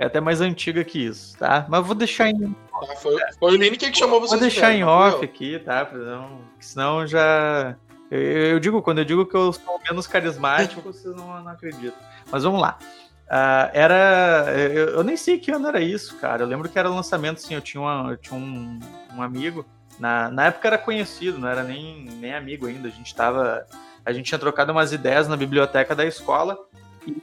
[0.00, 1.66] é até mais antiga que isso, tá?
[1.68, 2.56] Mas vou deixar em.
[2.72, 4.30] Ah, foi, foi o Lineker que chamou você.
[4.30, 5.86] Vou deixar em off aqui, tá?
[5.92, 7.76] Não, senão já.
[8.10, 11.98] Eu, eu, digo, quando eu digo que eu sou menos carismático, vocês não, não acreditam.
[12.32, 12.78] Mas vamos lá.
[13.26, 14.46] Uh, era.
[14.56, 16.44] Eu, eu, nem sei que ano era isso, cara.
[16.44, 18.80] Eu lembro que era lançamento, assim, eu tinha, uma, eu tinha um,
[19.14, 19.66] um amigo.
[19.98, 22.88] Na, na época era conhecido, não era nem, nem amigo ainda.
[22.88, 23.66] A gente tava.
[24.02, 26.56] A gente tinha trocado umas ideias na biblioteca da escola.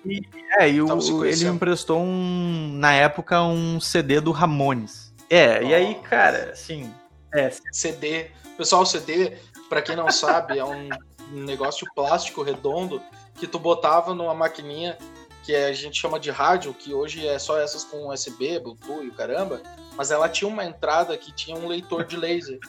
[0.05, 0.21] E,
[0.59, 5.13] é, e o, ele me emprestou um, na época um CD do Ramones.
[5.29, 5.63] É, oh.
[5.63, 6.93] e aí, cara, assim.
[7.33, 7.51] É.
[7.71, 8.31] CD.
[8.57, 9.37] Pessoal, CD,
[9.69, 10.89] para quem não sabe, é um
[11.31, 13.01] negócio plástico redondo
[13.35, 14.97] que tu botava numa maquininha
[15.43, 19.11] que a gente chama de rádio, que hoje é só essas com USB, Bluetooth e
[19.11, 19.61] caramba,
[19.95, 22.59] mas ela tinha uma entrada que tinha um leitor de laser.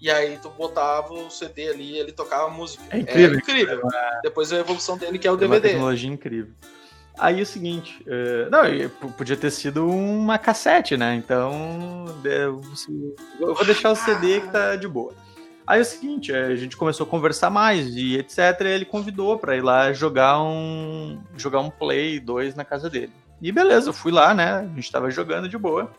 [0.00, 2.84] E aí tu botava o CD ali e ele tocava música.
[2.90, 3.36] É incrível.
[3.36, 3.88] É incrível.
[3.92, 5.68] É Depois a evolução dele, que é o DVD.
[5.68, 6.52] É uma tecnologia incrível.
[7.18, 11.14] Aí o seguinte, uh, não, podia ter sido uma cassete, né?
[11.14, 12.60] Então, eu
[13.40, 15.14] vou deixar o CD que tá de boa.
[15.66, 18.38] Aí é o seguinte, a gente começou a conversar mais e etc.
[18.60, 23.12] E ele convidou para ir lá jogar um jogar um Play 2 na casa dele.
[23.40, 24.60] E beleza, eu fui lá, né?
[24.60, 25.90] A gente tava jogando de boa.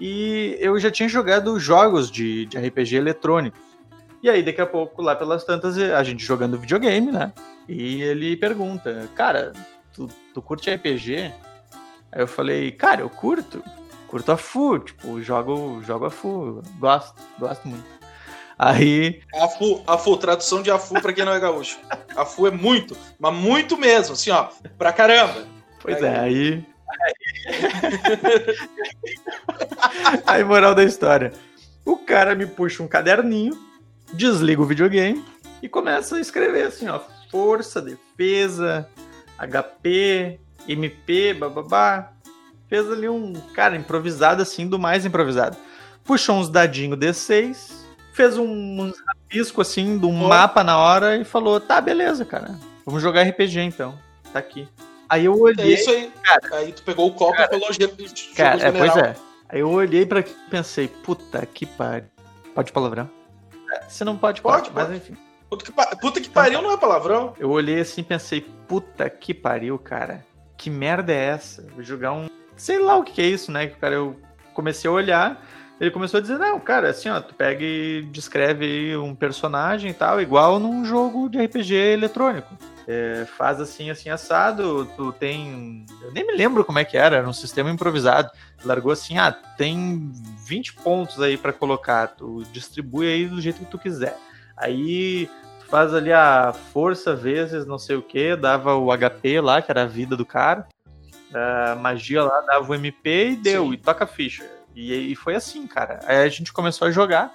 [0.00, 3.60] E eu já tinha jogado jogos de, de RPG eletrônicos.
[4.22, 7.32] E aí, daqui a pouco, lá pelas tantas, a gente jogando videogame, né?
[7.68, 9.52] E ele pergunta, cara,
[9.92, 11.32] tu, tu curte RPG?
[12.10, 13.62] Aí eu falei, cara, eu curto.
[14.08, 16.62] Curto a FU, tipo, jogo, jogo a FU.
[16.78, 17.84] Gosto, gosto muito.
[18.58, 19.20] Aí.
[19.34, 21.78] A FU, a tradução de AFU pra quem não é gaúcho.
[22.16, 25.44] A FU é muito, mas muito mesmo, assim, ó, pra caramba.
[25.80, 26.04] Pois aí.
[26.04, 26.66] é, aí.
[30.26, 31.32] Aí, moral da história.
[31.84, 33.58] O cara me puxa um caderninho,
[34.12, 35.24] desliga o videogame
[35.62, 37.00] e começa a escrever assim, ó.
[37.30, 38.88] Força, defesa,
[39.38, 42.12] HP, MP, bababá.
[42.68, 45.56] Fez ali um, cara, improvisado assim, do mais improvisado.
[46.04, 47.72] Puxou uns dadinhos D6,
[48.12, 50.28] fez um, um rabisco assim, de um oh.
[50.28, 52.58] mapa na hora e falou: tá, beleza, cara.
[52.86, 53.98] Vamos jogar RPG então.
[54.32, 54.68] Tá aqui.
[55.08, 55.74] Aí eu olhei.
[55.74, 56.12] É isso aí.
[56.22, 57.90] Cara, aí tu pegou o copo cara, e falou:
[58.36, 59.16] cara, é, pois é.
[59.48, 62.08] Aí eu olhei pra e pensei: puta que pariu.
[62.54, 63.10] Pode palavrão?
[63.88, 65.16] Você não pode, pode, pode mas enfim.
[65.50, 67.34] Puta que, puta que pariu não é palavrão.
[67.38, 70.24] Eu olhei assim e pensei, puta que pariu, cara.
[70.56, 71.62] Que merda é essa?
[71.74, 72.28] Vou jogar um.
[72.56, 73.66] Sei lá o que é isso, né?
[73.66, 74.16] Que cara, eu
[74.52, 75.44] comecei a olhar.
[75.80, 79.94] Ele começou a dizer, não, cara, assim, ó, tu pega e descreve um personagem e
[79.94, 82.56] tal, igual num jogo de RPG eletrônico.
[82.86, 85.86] É, faz assim, assim, assado, tu tem.
[86.02, 88.30] Eu nem me lembro como é que era, era um sistema improvisado.
[88.64, 90.12] Largou assim, ah, tem
[90.46, 94.18] 20 pontos aí para colocar, tu distribui aí do jeito que tu quiser.
[94.56, 99.62] Aí tu faz ali a força vezes não sei o que, dava o HP lá,
[99.62, 100.66] que era a vida do cara.
[101.32, 103.72] A magia lá dava o MP e deu, Sim.
[103.72, 104.44] e toca a ficha.
[104.74, 106.00] E, e foi assim, cara.
[106.04, 107.32] Aí a gente começou a jogar.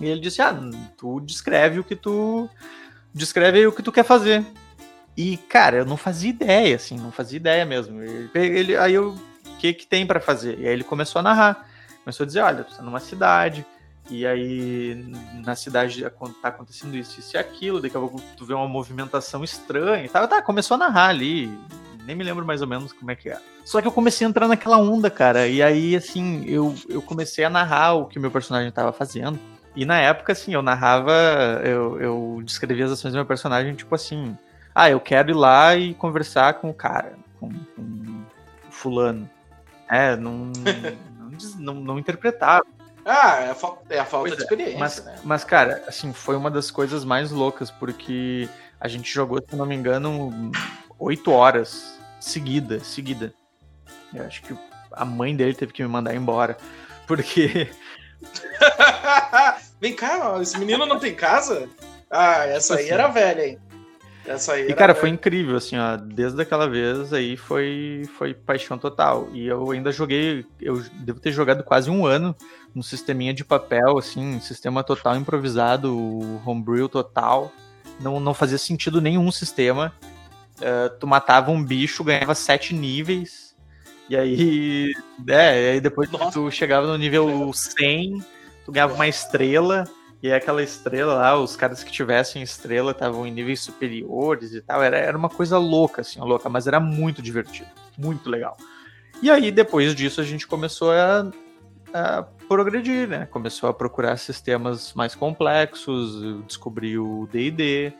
[0.00, 0.58] E ele disse: Ah,
[0.96, 2.48] tu descreve o que tu.
[3.14, 4.44] Descreve aí o que tu quer fazer.
[5.16, 8.02] E, cara, eu não fazia ideia, assim, não fazia ideia mesmo.
[8.02, 9.10] Ele, ele aí eu.
[9.46, 10.58] O que, que tem para fazer?
[10.58, 11.68] E aí ele começou a narrar.
[12.02, 13.64] Começou a dizer: olha, tu tá numa cidade,
[14.10, 15.04] e aí
[15.44, 16.02] na cidade
[16.40, 20.08] tá acontecendo isso, isso e aquilo, daqui a pouco tu vê uma movimentação estranha e
[20.08, 20.26] tal.
[20.26, 21.46] Tá, começou a narrar ali,
[22.04, 23.38] nem me lembro mais ou menos como é que é.
[23.64, 27.44] Só que eu comecei a entrar naquela onda, cara, e aí, assim, eu, eu comecei
[27.44, 29.38] a narrar o que meu personagem tava fazendo.
[29.74, 31.12] E na época, assim, eu narrava,
[31.64, 34.36] eu, eu descrevia as ações do meu personagem, tipo assim,
[34.74, 38.24] ah, eu quero ir lá e conversar com o cara, com, com
[38.68, 39.28] o fulano.
[39.88, 40.52] É, não,
[41.58, 42.66] não, não, interpretava.
[43.04, 44.76] Ah, é a, fa é a falta pois de é, experiência.
[44.76, 44.78] É.
[44.78, 45.18] Mas, né?
[45.24, 49.66] mas, cara, assim, foi uma das coisas mais loucas, porque a gente jogou, se não
[49.66, 50.52] me engano,
[50.98, 53.34] oito horas seguida, seguida.
[54.14, 54.56] Eu acho que
[54.92, 56.56] a mãe dele teve que me mandar embora,
[57.06, 57.70] porque.
[59.82, 61.68] Vem cá, esse menino não tem casa?
[62.08, 62.92] Ah, essa aí assim.
[62.92, 63.58] era velha, hein?
[64.24, 65.96] Essa aí e, cara, foi incrível, assim, ó.
[65.96, 69.28] Desde aquela vez aí foi, foi paixão total.
[69.32, 72.32] E eu ainda joguei, eu devo ter jogado quase um ano
[72.76, 75.92] um sisteminha de papel, assim, sistema total improvisado,
[76.46, 77.52] homebrew total.
[77.98, 79.92] Não, não fazia sentido nenhum sistema.
[80.58, 83.52] Uh, tu matava um bicho, ganhava sete níveis.
[84.08, 84.92] E aí,
[85.26, 86.30] é, aí depois Nossa.
[86.30, 88.24] tu chegava no nível 100,
[88.64, 89.84] tu ganhava uma estrela.
[90.22, 94.80] E aquela estrela lá, os caras que tivessem estrela estavam em níveis superiores e tal.
[94.80, 97.68] Era, era uma coisa louca, assim, louca, mas era muito divertido.
[97.98, 98.56] Muito legal.
[99.20, 101.30] E aí, depois disso, a gente começou a,
[101.92, 103.26] a progredir, né?
[103.26, 107.92] Começou a procurar sistemas mais complexos, descobriu o D&D.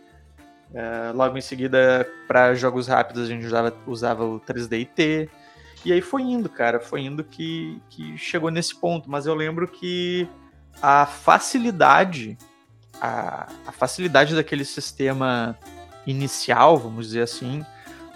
[0.74, 5.28] É, logo em seguida, para jogos rápidos, a gente usava, usava o 3D
[5.84, 9.10] E aí foi indo, cara, foi indo que, que chegou nesse ponto.
[9.10, 10.28] Mas eu lembro que
[10.80, 12.36] a facilidade,
[13.00, 15.58] a, a facilidade daquele sistema
[16.06, 17.64] inicial, vamos dizer assim,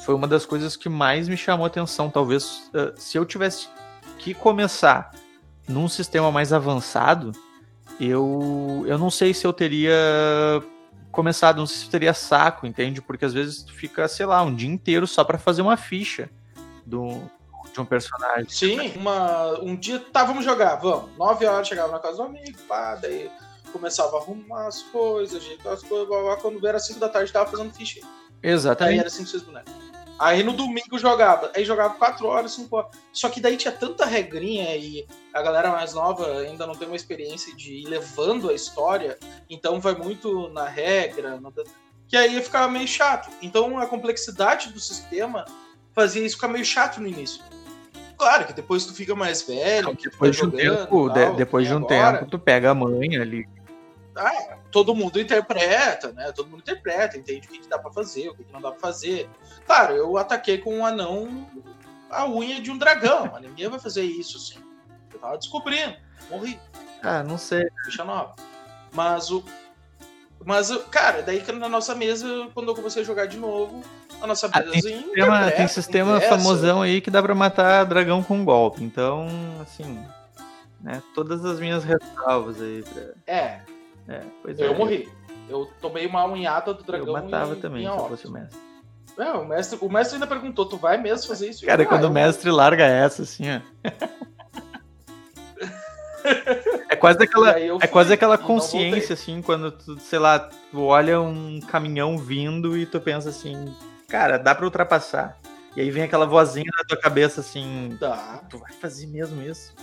[0.00, 2.10] foi uma das coisas que mais me chamou atenção.
[2.10, 3.68] Talvez uh, se eu tivesse
[4.18, 5.12] que começar
[5.68, 7.32] num sistema mais avançado,
[8.00, 9.94] eu, eu não sei se eu teria
[11.10, 13.00] começado, não sei se teria saco, entende?
[13.00, 16.28] Porque às vezes tu fica, sei lá, um dia inteiro só para fazer uma ficha
[16.84, 17.22] do,
[17.76, 18.48] de um personagem.
[18.48, 21.16] Sim, uma, um dia, tá, vamos jogar, vamos.
[21.16, 23.30] Nove horas chegava na casa do amigo, pá, daí
[23.72, 27.32] começava a arrumar as coisas, ajeitar as coisas, blá, blá, quando era cinco da tarde
[27.32, 28.00] tava fazendo ficha.
[28.42, 28.94] Exatamente.
[28.94, 29.72] Aí era cinco, seis bonecos.
[30.18, 32.90] Aí no domingo jogava, aí jogava 4 horas, 5 horas.
[33.12, 36.96] Só que daí tinha tanta regrinha e a galera mais nova ainda não tem uma
[36.96, 39.18] experiência de ir levando a história,
[39.50, 41.52] então vai muito na regra, no...
[42.08, 43.28] que aí ficava meio chato.
[43.42, 45.44] Então a complexidade do sistema
[45.92, 47.44] fazia isso ficar meio chato no início.
[48.16, 51.66] Claro que depois tu fica mais velho, depois tá de um tempo, tal, de, depois
[51.66, 53.46] de um agora, tempo tu pega a mãe ali
[54.16, 56.32] ah, todo mundo interpreta, né?
[56.32, 58.70] Todo mundo interpreta, entende o que, que dá para fazer, o que, que, não dá
[58.70, 59.28] para fazer.
[59.66, 61.46] Claro, eu ataquei com um anão
[62.10, 63.34] a unha de um dragão.
[63.34, 64.58] A ninguém vai fazer isso, assim.
[65.12, 65.96] Eu tava descobrindo.
[66.30, 66.58] Morri.
[67.02, 67.66] Ah, não sei.
[67.84, 68.34] Ficha nova.
[68.92, 69.44] Mas o.
[70.44, 73.82] Mas, cara, daí que na nossa mesa, quando eu comecei a jogar de novo,
[74.20, 74.48] a nossa.
[74.52, 78.82] Ah, tem sistema, tem sistema famosão aí que dá pra matar dragão com golpe.
[78.82, 79.26] Então,
[79.60, 79.98] assim.
[80.80, 82.82] Né, todas as minhas ressalvas aí.
[82.82, 83.02] Pra...
[83.26, 83.60] É.
[84.08, 84.22] É,
[84.58, 84.74] eu é.
[84.76, 85.08] morri.
[85.48, 87.08] Eu tomei uma unhada do dragão.
[87.08, 88.58] Eu matava também, se eu fosse o mestre.
[89.18, 91.64] É, o mestre, o mestre ainda perguntou: tu vai mesmo fazer isso?
[91.64, 93.60] Cara, quando o mestre larga essa, assim, ó.
[96.88, 101.60] É quase aquela, é quase aquela consciência, assim, quando tu, sei lá, tu olha um
[101.60, 103.72] caminhão vindo e tu pensa assim,
[104.08, 105.38] cara, dá pra ultrapassar.
[105.76, 108.40] E aí vem aquela vozinha na tua cabeça assim, dá.
[108.48, 109.74] tu vai fazer mesmo isso?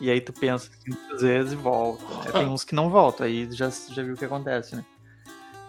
[0.00, 2.04] E aí tu pensa assim, muitas vezes e volta.
[2.04, 2.32] Né?
[2.32, 4.84] Tem uns que não voltam, aí já, já viu o que acontece, né?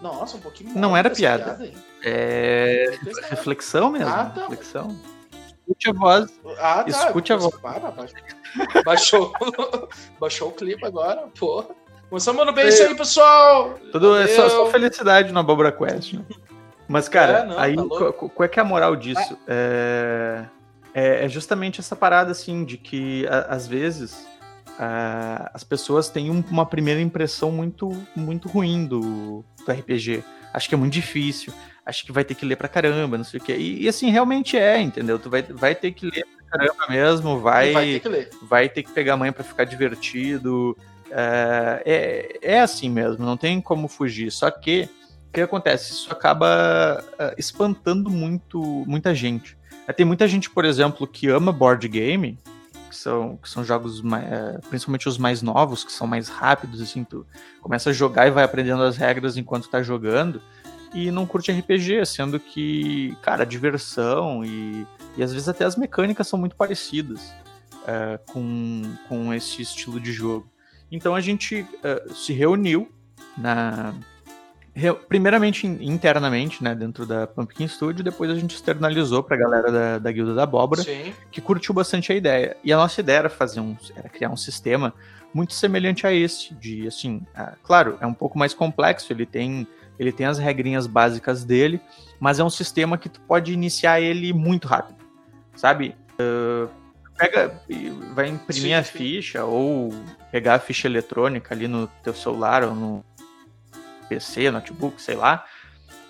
[0.02, 1.54] Nossa, um pouquinho Não era piada.
[1.54, 2.98] piada é
[3.30, 4.08] reflexão mesmo.
[4.08, 4.40] Ah, tá.
[4.42, 4.98] Reflexão.
[5.46, 6.40] Escute a voz.
[6.58, 6.88] Ah, tá.
[6.88, 7.56] Escute a voz.
[7.56, 7.94] Para,
[8.84, 9.32] baixou,
[10.20, 11.68] baixou o clima agora, porra.
[12.10, 13.78] Começamos no bem isso aí, pessoal!
[13.90, 16.24] Tudo é só, só, felicidade no Abobra Quest, né?
[16.94, 19.36] Mas, cara, é, não, aí tá qual, é que é a moral disso?
[19.48, 20.44] É,
[20.94, 24.24] é, é justamente essa parada, assim, de que a, às vezes
[24.78, 30.22] a, as pessoas têm um, uma primeira impressão muito, muito ruim do, do RPG.
[30.52, 31.52] Acho que é muito difícil,
[31.84, 33.56] acho que vai ter que ler pra caramba, não sei o quê.
[33.56, 35.18] E, e assim, realmente é, entendeu?
[35.18, 38.30] Tu vai, vai ter que ler pra caramba mesmo, vai, vai, ter, que ler.
[38.40, 40.78] vai ter que pegar a manhã pra ficar divertido.
[41.10, 44.30] É, é, é assim mesmo, não tem como fugir.
[44.30, 44.88] Só que
[45.34, 45.92] que acontece?
[45.92, 49.58] Isso acaba uh, espantando muito, muita gente.
[49.96, 52.38] Tem muita gente, por exemplo, que ama board game,
[52.88, 56.80] que são, que são jogos, mais, é, principalmente os mais novos, que são mais rápidos,
[56.80, 57.26] assim, tu
[57.60, 60.40] começa a jogar e vai aprendendo as regras enquanto tá jogando,
[60.94, 64.86] e não curte RPG, sendo que, cara, a diversão e,
[65.18, 67.34] e às vezes até as mecânicas são muito parecidas
[68.32, 70.50] com, com esse estilo de jogo.
[70.90, 71.66] Então a gente
[72.14, 72.90] se reuniu
[73.36, 73.92] na,
[75.08, 79.98] primeiramente internamente, né, dentro da Pumpkin Studio, depois a gente externalizou para a galera da,
[79.98, 81.12] da Guilda da Abóbora, Sim.
[81.30, 82.56] que curtiu bastante a ideia.
[82.64, 84.92] E a nossa ideia era fazer um, era criar um sistema
[85.32, 89.66] muito semelhante a esse, de assim, ah, claro, é um pouco mais complexo, ele tem
[89.96, 91.80] ele tem as regrinhas básicas dele,
[92.18, 94.98] mas é um sistema que tu pode iniciar ele muito rápido,
[95.54, 95.94] sabe?
[96.14, 96.68] Uh,
[97.16, 97.60] pega,
[98.12, 99.94] vai imprimir sim, a ficha ou
[100.32, 103.04] pegar a ficha eletrônica ali no teu celular ou no
[104.14, 105.44] PC, notebook, sei lá.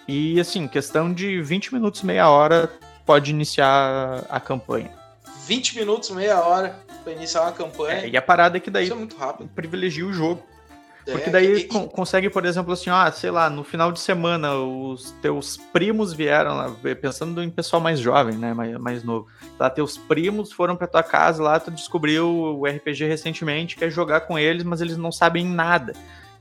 [0.07, 2.71] E assim, questão de 20 minutos, meia hora,
[3.07, 4.91] pode iniciar a campanha.
[5.47, 8.01] 20 minutos, meia hora para iniciar uma campanha.
[8.01, 9.49] É, e a parada é que daí Isso é muito rápido.
[9.55, 10.43] privilegia o jogo.
[11.07, 14.55] É, Porque daí e, consegue, por exemplo, assim, ah, sei lá, no final de semana
[14.55, 19.27] os teus primos vieram lá, pensando em pessoal mais jovem, né, mais, mais novo.
[19.59, 24.21] Lá, teus primos foram pra tua casa lá, tu descobriu o RPG recentemente, quer jogar
[24.23, 25.93] com eles, mas eles não sabem nada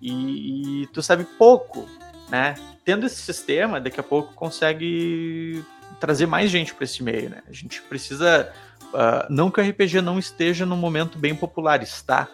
[0.03, 1.87] e, e tu sabe pouco,
[2.29, 2.55] né?
[2.83, 5.63] Tendo esse sistema, daqui a pouco consegue
[5.99, 7.41] trazer mais gente para esse meio, né?
[7.47, 8.51] A gente precisa,
[8.93, 12.27] uh, não que o RPG não esteja no momento bem popular, está,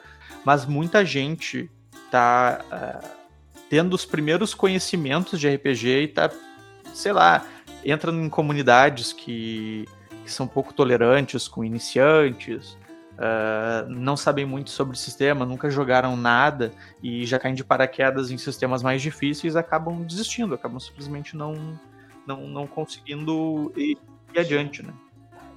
[0.43, 1.69] mas muita gente
[2.09, 3.07] tá uh,
[3.69, 6.31] tendo os primeiros conhecimentos de RPG e tá,
[6.91, 7.45] sei lá,
[7.85, 9.85] entrando em comunidades que,
[10.23, 12.75] que são pouco tolerantes com iniciantes,
[13.19, 16.71] uh, não sabem muito sobre o sistema, nunca jogaram nada
[17.03, 21.79] e já caem de paraquedas em sistemas mais difíceis acabam desistindo, acabam simplesmente não,
[22.25, 23.97] não, não conseguindo ir,
[24.33, 24.93] ir adiante, né?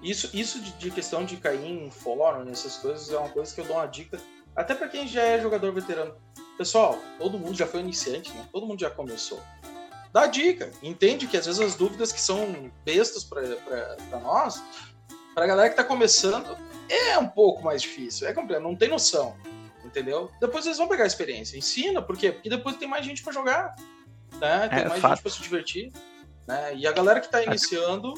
[0.03, 3.61] Isso, isso de, de, questão de cair em fórum, nessas coisas, é uma coisa que
[3.61, 4.19] eu dou uma dica,
[4.55, 6.15] até para quem já é jogador veterano.
[6.59, 8.45] Pessoal, todo mundo já foi iniciante, né?
[8.53, 9.41] Todo mundo já começou.
[10.13, 14.63] Dá dica, entende que às vezes as dúvidas que são bestas para nós,
[15.35, 16.57] para a galera que está começando,
[16.89, 19.37] é um pouco mais difícil, é complicado, não tem noção,
[19.85, 20.31] entendeu?
[20.41, 22.33] Depois eles vão pegar a experiência, ensina, por quê?
[22.33, 23.75] Porque depois tem mais gente para jogar,
[24.41, 24.69] né?
[24.69, 25.15] Tem é, mais fato.
[25.15, 25.93] gente para se divertir,
[26.47, 26.75] né?
[26.75, 28.15] E a galera que está iniciando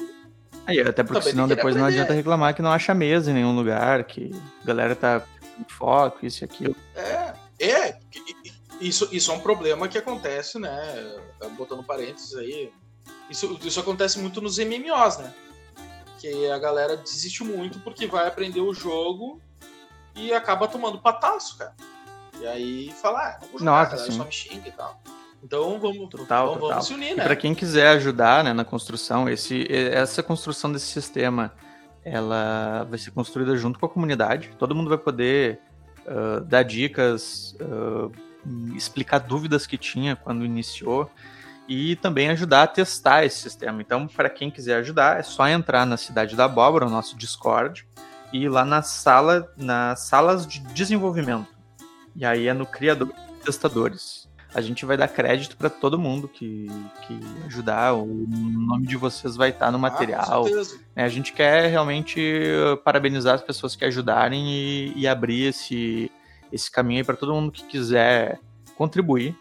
[0.65, 4.03] Aí, até porque senão depois não adianta reclamar que não acha mesa em nenhum lugar,
[4.03, 4.31] que
[4.63, 6.75] a galera tá com foco, isso e aquilo.
[6.95, 7.99] É, é.
[8.81, 10.71] Isso, isso é um problema que acontece, né?
[11.55, 12.71] Botando parênteses aí.
[13.29, 15.33] Isso, isso acontece muito nos MMOs, né?
[16.19, 19.41] Que a galera desiste muito porque vai aprender o jogo
[20.15, 21.75] e acaba tomando pataço, cara.
[22.39, 25.01] E aí fala, ah, não vou jogar, Nossa, galera, só me xinga e tal.
[25.43, 26.69] Então vamos, total, então, total.
[26.69, 27.23] vamos se unir, né?
[27.23, 31.53] Para quem quiser ajudar né, na construção, esse, essa construção desse sistema
[32.03, 34.51] ela vai ser construída junto com a comunidade.
[34.59, 35.59] Todo mundo vai poder
[36.05, 38.11] uh, dar dicas, uh,
[38.75, 41.09] explicar dúvidas que tinha quando iniciou
[41.67, 43.81] e também ajudar a testar esse sistema.
[43.81, 47.87] Então, para quem quiser ajudar, é só entrar na Cidade da Abóbora, o nosso Discord,
[48.31, 51.47] ir lá na sala, nas salas de desenvolvimento.
[52.15, 54.29] E aí é no criador e testadores.
[54.53, 56.67] A gente vai dar crédito para todo mundo que,
[57.01, 57.93] que ajudar.
[57.93, 60.45] O nome de vocês vai estar no ah, material.
[60.95, 62.21] Ah, a gente quer realmente
[62.85, 66.09] parabenizar as pessoas que ajudarem e, e abrir esse,
[66.53, 68.39] esse caminho aí para todo mundo que quiser
[68.77, 69.35] contribuir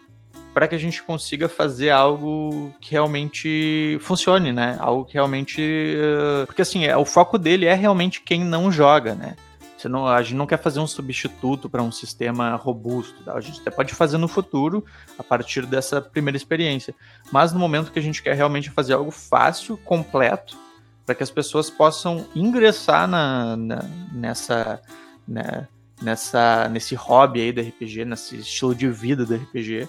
[0.55, 4.77] para que a gente consiga fazer algo que realmente funcione, né?
[4.79, 5.61] Algo que realmente.
[5.61, 6.47] Uh...
[6.47, 9.35] Porque assim, é, o foco dele é realmente quem não joga, né?
[9.77, 13.23] Você não, a gente não quer fazer um substituto para um sistema robusto.
[13.25, 13.35] Tá?
[13.35, 14.83] A gente até pode fazer no futuro,
[15.19, 16.95] a partir dessa primeira experiência.
[17.31, 20.57] Mas no momento que a gente quer realmente fazer algo fácil, completo,
[21.05, 24.81] para que as pessoas possam ingressar na, na nessa,
[25.29, 25.69] né,
[26.01, 29.87] nessa, nesse hobby aí do RPG, nesse estilo de vida do RPG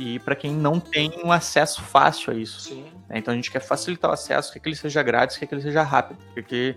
[0.00, 2.74] e para quem não tem um acesso fácil a isso.
[3.06, 3.18] Né?
[3.18, 5.60] Então a gente quer facilitar o acesso, quer que ele seja grátis, quer que ele
[5.60, 6.74] seja rápido, porque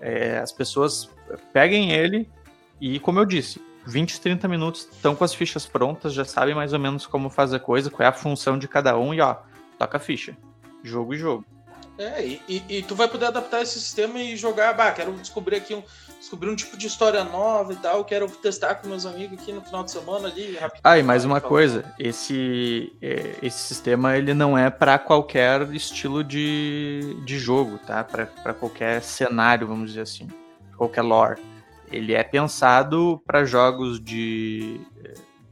[0.00, 1.08] é, as pessoas
[1.52, 2.28] peguem ele
[2.80, 6.72] e, como eu disse, 20, 30 minutos estão com as fichas prontas, já sabem mais
[6.72, 9.36] ou menos como fazer coisa, qual é a função de cada um e ó,
[9.78, 10.36] toca a ficha.
[10.82, 11.44] Jogo e jogo.
[11.96, 15.74] É, e, e, tu vai poder adaptar esse sistema e jogar, bah, quero descobrir aqui
[15.74, 15.82] um,
[16.18, 19.60] descobrir um tipo de história nova e tal, quero testar com meus amigos aqui no
[19.60, 20.80] final de semana ali, rapidinho.
[20.82, 26.24] Ah, e mais uma coisa, esse, é, esse sistema ele não é para qualquer estilo
[26.24, 28.02] de, de jogo, tá?
[28.02, 30.28] Para qualquer cenário, vamos dizer assim,
[30.76, 31.40] qualquer lore.
[31.92, 34.80] Ele é pensado para jogos de,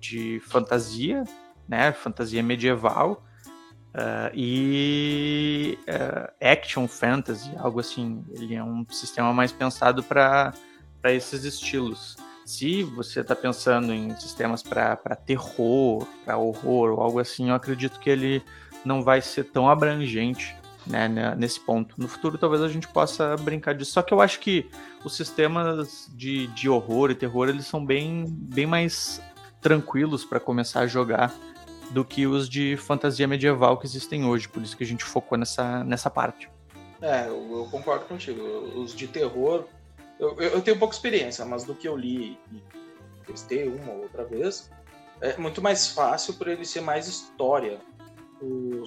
[0.00, 1.22] de fantasia,
[1.68, 1.92] né?
[1.92, 3.22] Fantasia medieval
[3.92, 8.24] Uh, e uh, Action Fantasy, algo assim.
[8.30, 10.52] Ele é um sistema mais pensado para
[11.04, 12.16] esses estilos.
[12.44, 18.00] Se você está pensando em sistemas para terror, para horror ou algo assim, eu acredito
[18.00, 18.42] que ele
[18.84, 21.94] não vai ser tão abrangente né, nesse ponto.
[22.00, 23.92] No futuro, talvez a gente possa brincar disso.
[23.92, 24.68] Só que eu acho que
[25.04, 29.20] os sistemas de, de horror e terror eles são bem, bem mais
[29.60, 31.32] tranquilos para começar a jogar
[31.92, 34.48] do que os de fantasia medieval que existem hoje.
[34.48, 36.50] Por isso que a gente focou nessa, nessa parte.
[37.00, 38.40] É, eu, eu concordo contigo.
[38.76, 39.64] Os de terror,
[40.18, 42.62] eu, eu, tenho pouca experiência, mas do que eu li e
[43.26, 44.70] testei uma ou outra vez,
[45.20, 47.78] é muito mais fácil para ele ser mais história,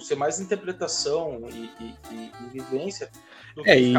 [0.00, 3.10] ser mais interpretação e, e, e, e vivência.
[3.64, 3.94] É, e,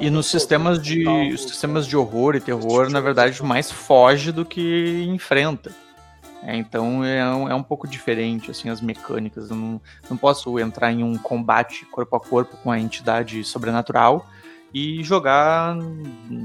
[0.00, 1.04] e nos sistemas de,
[1.38, 5.74] sistemas de horror e terror, na verdade, mais foge do que enfrenta.
[6.44, 9.50] É, então é um, é um pouco diferente, assim, as mecânicas.
[9.50, 9.80] Eu não,
[10.10, 14.26] não posso entrar em um combate corpo a corpo com a entidade sobrenatural
[14.74, 15.76] e jogar,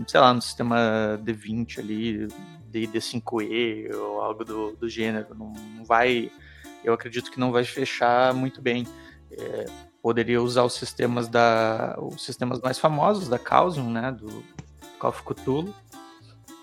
[0.07, 2.27] sei lá, no sistema D20 ali,
[2.71, 5.33] D5E ou algo do, do gênero.
[5.33, 6.29] Não, não vai.
[6.83, 8.85] Eu acredito que não vai fechar muito bem.
[9.31, 9.65] É,
[10.01, 11.97] poderia usar os sistemas da.
[11.99, 14.11] os sistemas mais famosos da Chaosium, né?
[14.11, 14.43] Do
[14.99, 15.73] Call of Cthulhu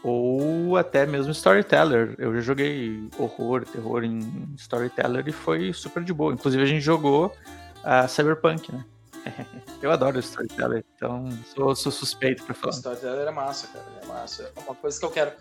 [0.05, 2.15] ou até mesmo Storyteller.
[2.19, 4.21] Eu já joguei horror, terror em
[4.57, 6.35] Storyteller e foi super de boa.
[6.35, 7.35] Inclusive a gente jogou
[7.83, 8.85] a Cyberpunk, né?
[9.81, 12.73] Eu adoro Storyteller, então sou, sou suspeito pra falar.
[12.75, 14.53] Storyteller é massa, cara, é massa.
[14.55, 15.33] É uma coisa que eu quero.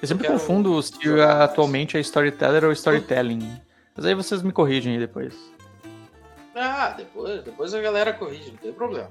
[0.00, 3.60] Eu sempre eu confundo se atualmente é Storyteller ou Storytelling.
[3.94, 5.34] Mas aí vocês me corrigem aí depois.
[6.54, 9.10] Ah, depois, depois a galera corrige, não tem problema.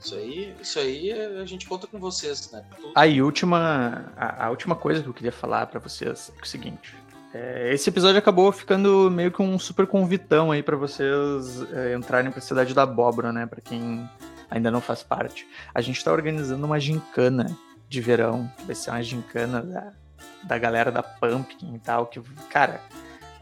[0.00, 2.64] Isso aí, isso aí a gente conta com vocês, né?
[2.94, 6.94] Aí, última, a, a última coisa que eu queria falar para vocês é o seguinte.
[7.32, 12.30] É, esse episódio acabou ficando meio que um super convitão aí para vocês é, entrarem
[12.30, 13.44] pra Cidade da Abóbora, né?
[13.44, 14.08] Para quem
[14.48, 15.46] ainda não faz parte.
[15.74, 17.46] A gente tá organizando uma gincana
[17.88, 19.92] de verão, vai ser uma gincana da,
[20.44, 22.20] da galera da Pumpkin e tal, que,
[22.50, 22.80] cara,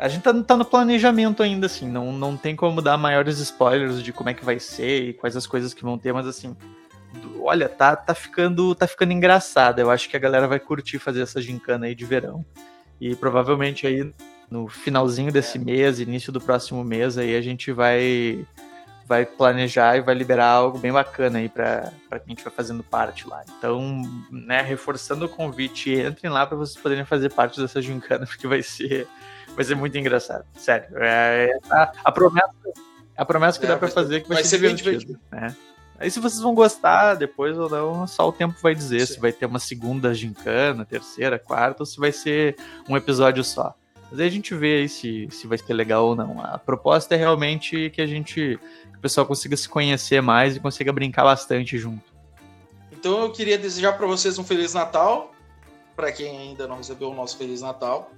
[0.03, 4.03] a gente tá, tá, no planejamento ainda, assim, não, não tem como dar maiores spoilers
[4.03, 6.57] de como é que vai ser e quais as coisas que vão ter, mas assim,
[7.41, 9.79] olha, tá, tá, ficando, tá ficando engraçado.
[9.79, 12.45] Eu acho que a galera vai curtir fazer essa gincana aí de verão.
[13.01, 14.13] E provavelmente aí
[14.51, 18.45] no finalzinho desse mês, início do próximo mês, aí a gente vai
[19.07, 21.93] vai planejar e vai liberar algo bem bacana aí para
[22.25, 23.45] quem estiver fazendo parte lá.
[23.57, 28.49] Então, né, reforçando o convite, entrem lá para vocês poderem fazer parte dessa gincana, porque
[28.49, 29.07] vai ser
[29.55, 30.45] Vai ser muito engraçado.
[30.55, 30.89] Sério.
[30.97, 32.55] É, a, a, promessa,
[33.17, 34.91] a promessa que é, dá pra fazer é que vai, vai ser, ser divertido.
[34.91, 35.21] divertido.
[35.31, 35.57] Né?
[35.99, 39.15] Aí se vocês vão gostar depois ou não, só o tempo vai dizer Sim.
[39.15, 42.57] se vai ter uma segunda gincana, terceira, quarta, ou se vai ser
[42.89, 43.75] um episódio só.
[44.11, 46.45] Mas aí a gente vê aí se, se vai ser legal ou não.
[46.45, 48.59] A proposta é realmente que a gente,
[48.91, 52.13] que o pessoal consiga se conhecer mais e consiga brincar bastante junto.
[52.91, 55.33] Então eu queria desejar para vocês um Feliz Natal,
[55.95, 58.11] para quem ainda não recebeu o nosso Feliz Natal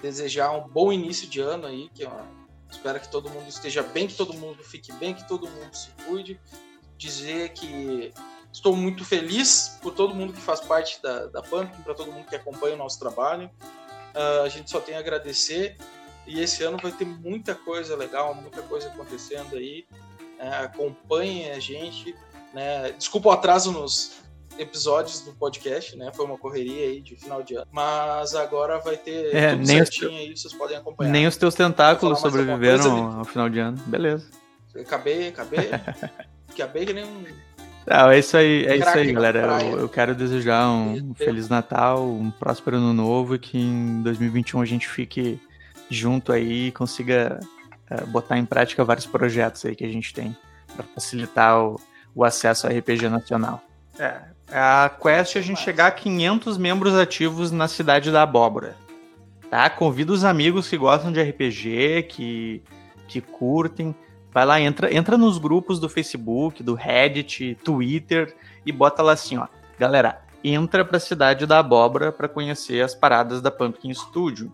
[0.00, 2.22] desejar um bom início de ano aí, que ó,
[2.70, 5.90] espero que todo mundo esteja bem, que todo mundo fique bem, que todo mundo se
[6.06, 6.40] cuide.
[6.96, 8.12] Dizer que
[8.52, 12.26] Estou muito feliz por todo mundo que faz parte da, da Pumpkin, para todo mundo
[12.26, 13.50] que acompanha o nosso trabalho.
[14.14, 15.76] Uh, a gente só tem a agradecer.
[16.26, 19.86] E esse ano vai ter muita coisa legal, muita coisa acontecendo aí.
[20.38, 22.14] É, acompanhem a gente.
[22.52, 22.92] Né?
[22.92, 24.16] Desculpa o atraso nos
[24.58, 26.10] episódios do podcast, né?
[26.14, 27.66] Foi uma correria aí de final de ano.
[27.70, 31.10] Mas agora vai ter é, tudo nem certinho aí, vocês podem acompanhar.
[31.10, 33.78] Nem os teus tentáculos sobreviveram ao final de ano.
[33.86, 34.28] Beleza.
[34.76, 35.70] Acabei, acabei.
[36.50, 37.24] acabei que nem um
[37.90, 39.62] não, é isso aí, é isso aí, galera.
[39.62, 44.60] Eu, eu, quero desejar um Feliz Natal, um próspero ano novo e que em 2021
[44.60, 45.40] a gente fique
[45.88, 47.40] junto aí e consiga
[47.90, 50.36] uh, botar em prática vários projetos aí que a gente tem
[50.76, 51.80] para facilitar o,
[52.14, 53.62] o, acesso ao RPG nacional.
[53.98, 54.20] É,
[54.50, 58.76] a quest é a gente chegar a 500 membros ativos na cidade da Abóbora.
[59.50, 59.68] Tá?
[59.70, 62.62] Convido os amigos que gostam de RPG, que,
[63.06, 63.94] que curtem.
[64.32, 68.34] Vai lá, entra, entra nos grupos do Facebook, do Reddit, Twitter
[68.64, 69.46] e bota lá assim, ó.
[69.78, 74.52] Galera, entra pra cidade da abóbora para conhecer as paradas da Pumpkin Studio.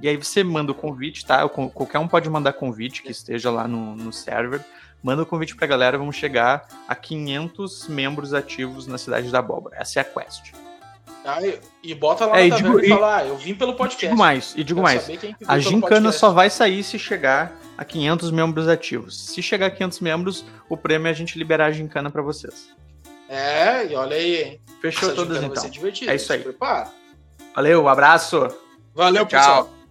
[0.00, 1.48] E aí você manda o convite, tá?
[1.48, 4.64] Qualquer um pode mandar convite que esteja lá no, no server.
[5.02, 9.76] Manda o convite pra galera, vamos chegar a 500 membros ativos na cidade da abóbora.
[9.78, 10.52] Essa é a quest.
[11.24, 11.38] Ah,
[11.82, 14.06] e bota lá é, na digo, e, falar, ah, eu vim pelo podcast.
[14.08, 15.08] Digo mais, e digo mais.
[15.46, 19.28] A gincana só vai sair se chegar a 500 membros ativos.
[19.28, 22.70] Se chegar a 500 membros, o prêmio é a gente liberar a gincana para vocês.
[23.28, 24.60] É, e olha aí, hein?
[24.80, 26.08] Fechou Essa todas então.
[26.08, 26.44] é isso aí.
[27.54, 28.48] Valeu, um abraço.
[28.94, 29.40] Valeu, Tchau.
[29.40, 29.81] pessoal.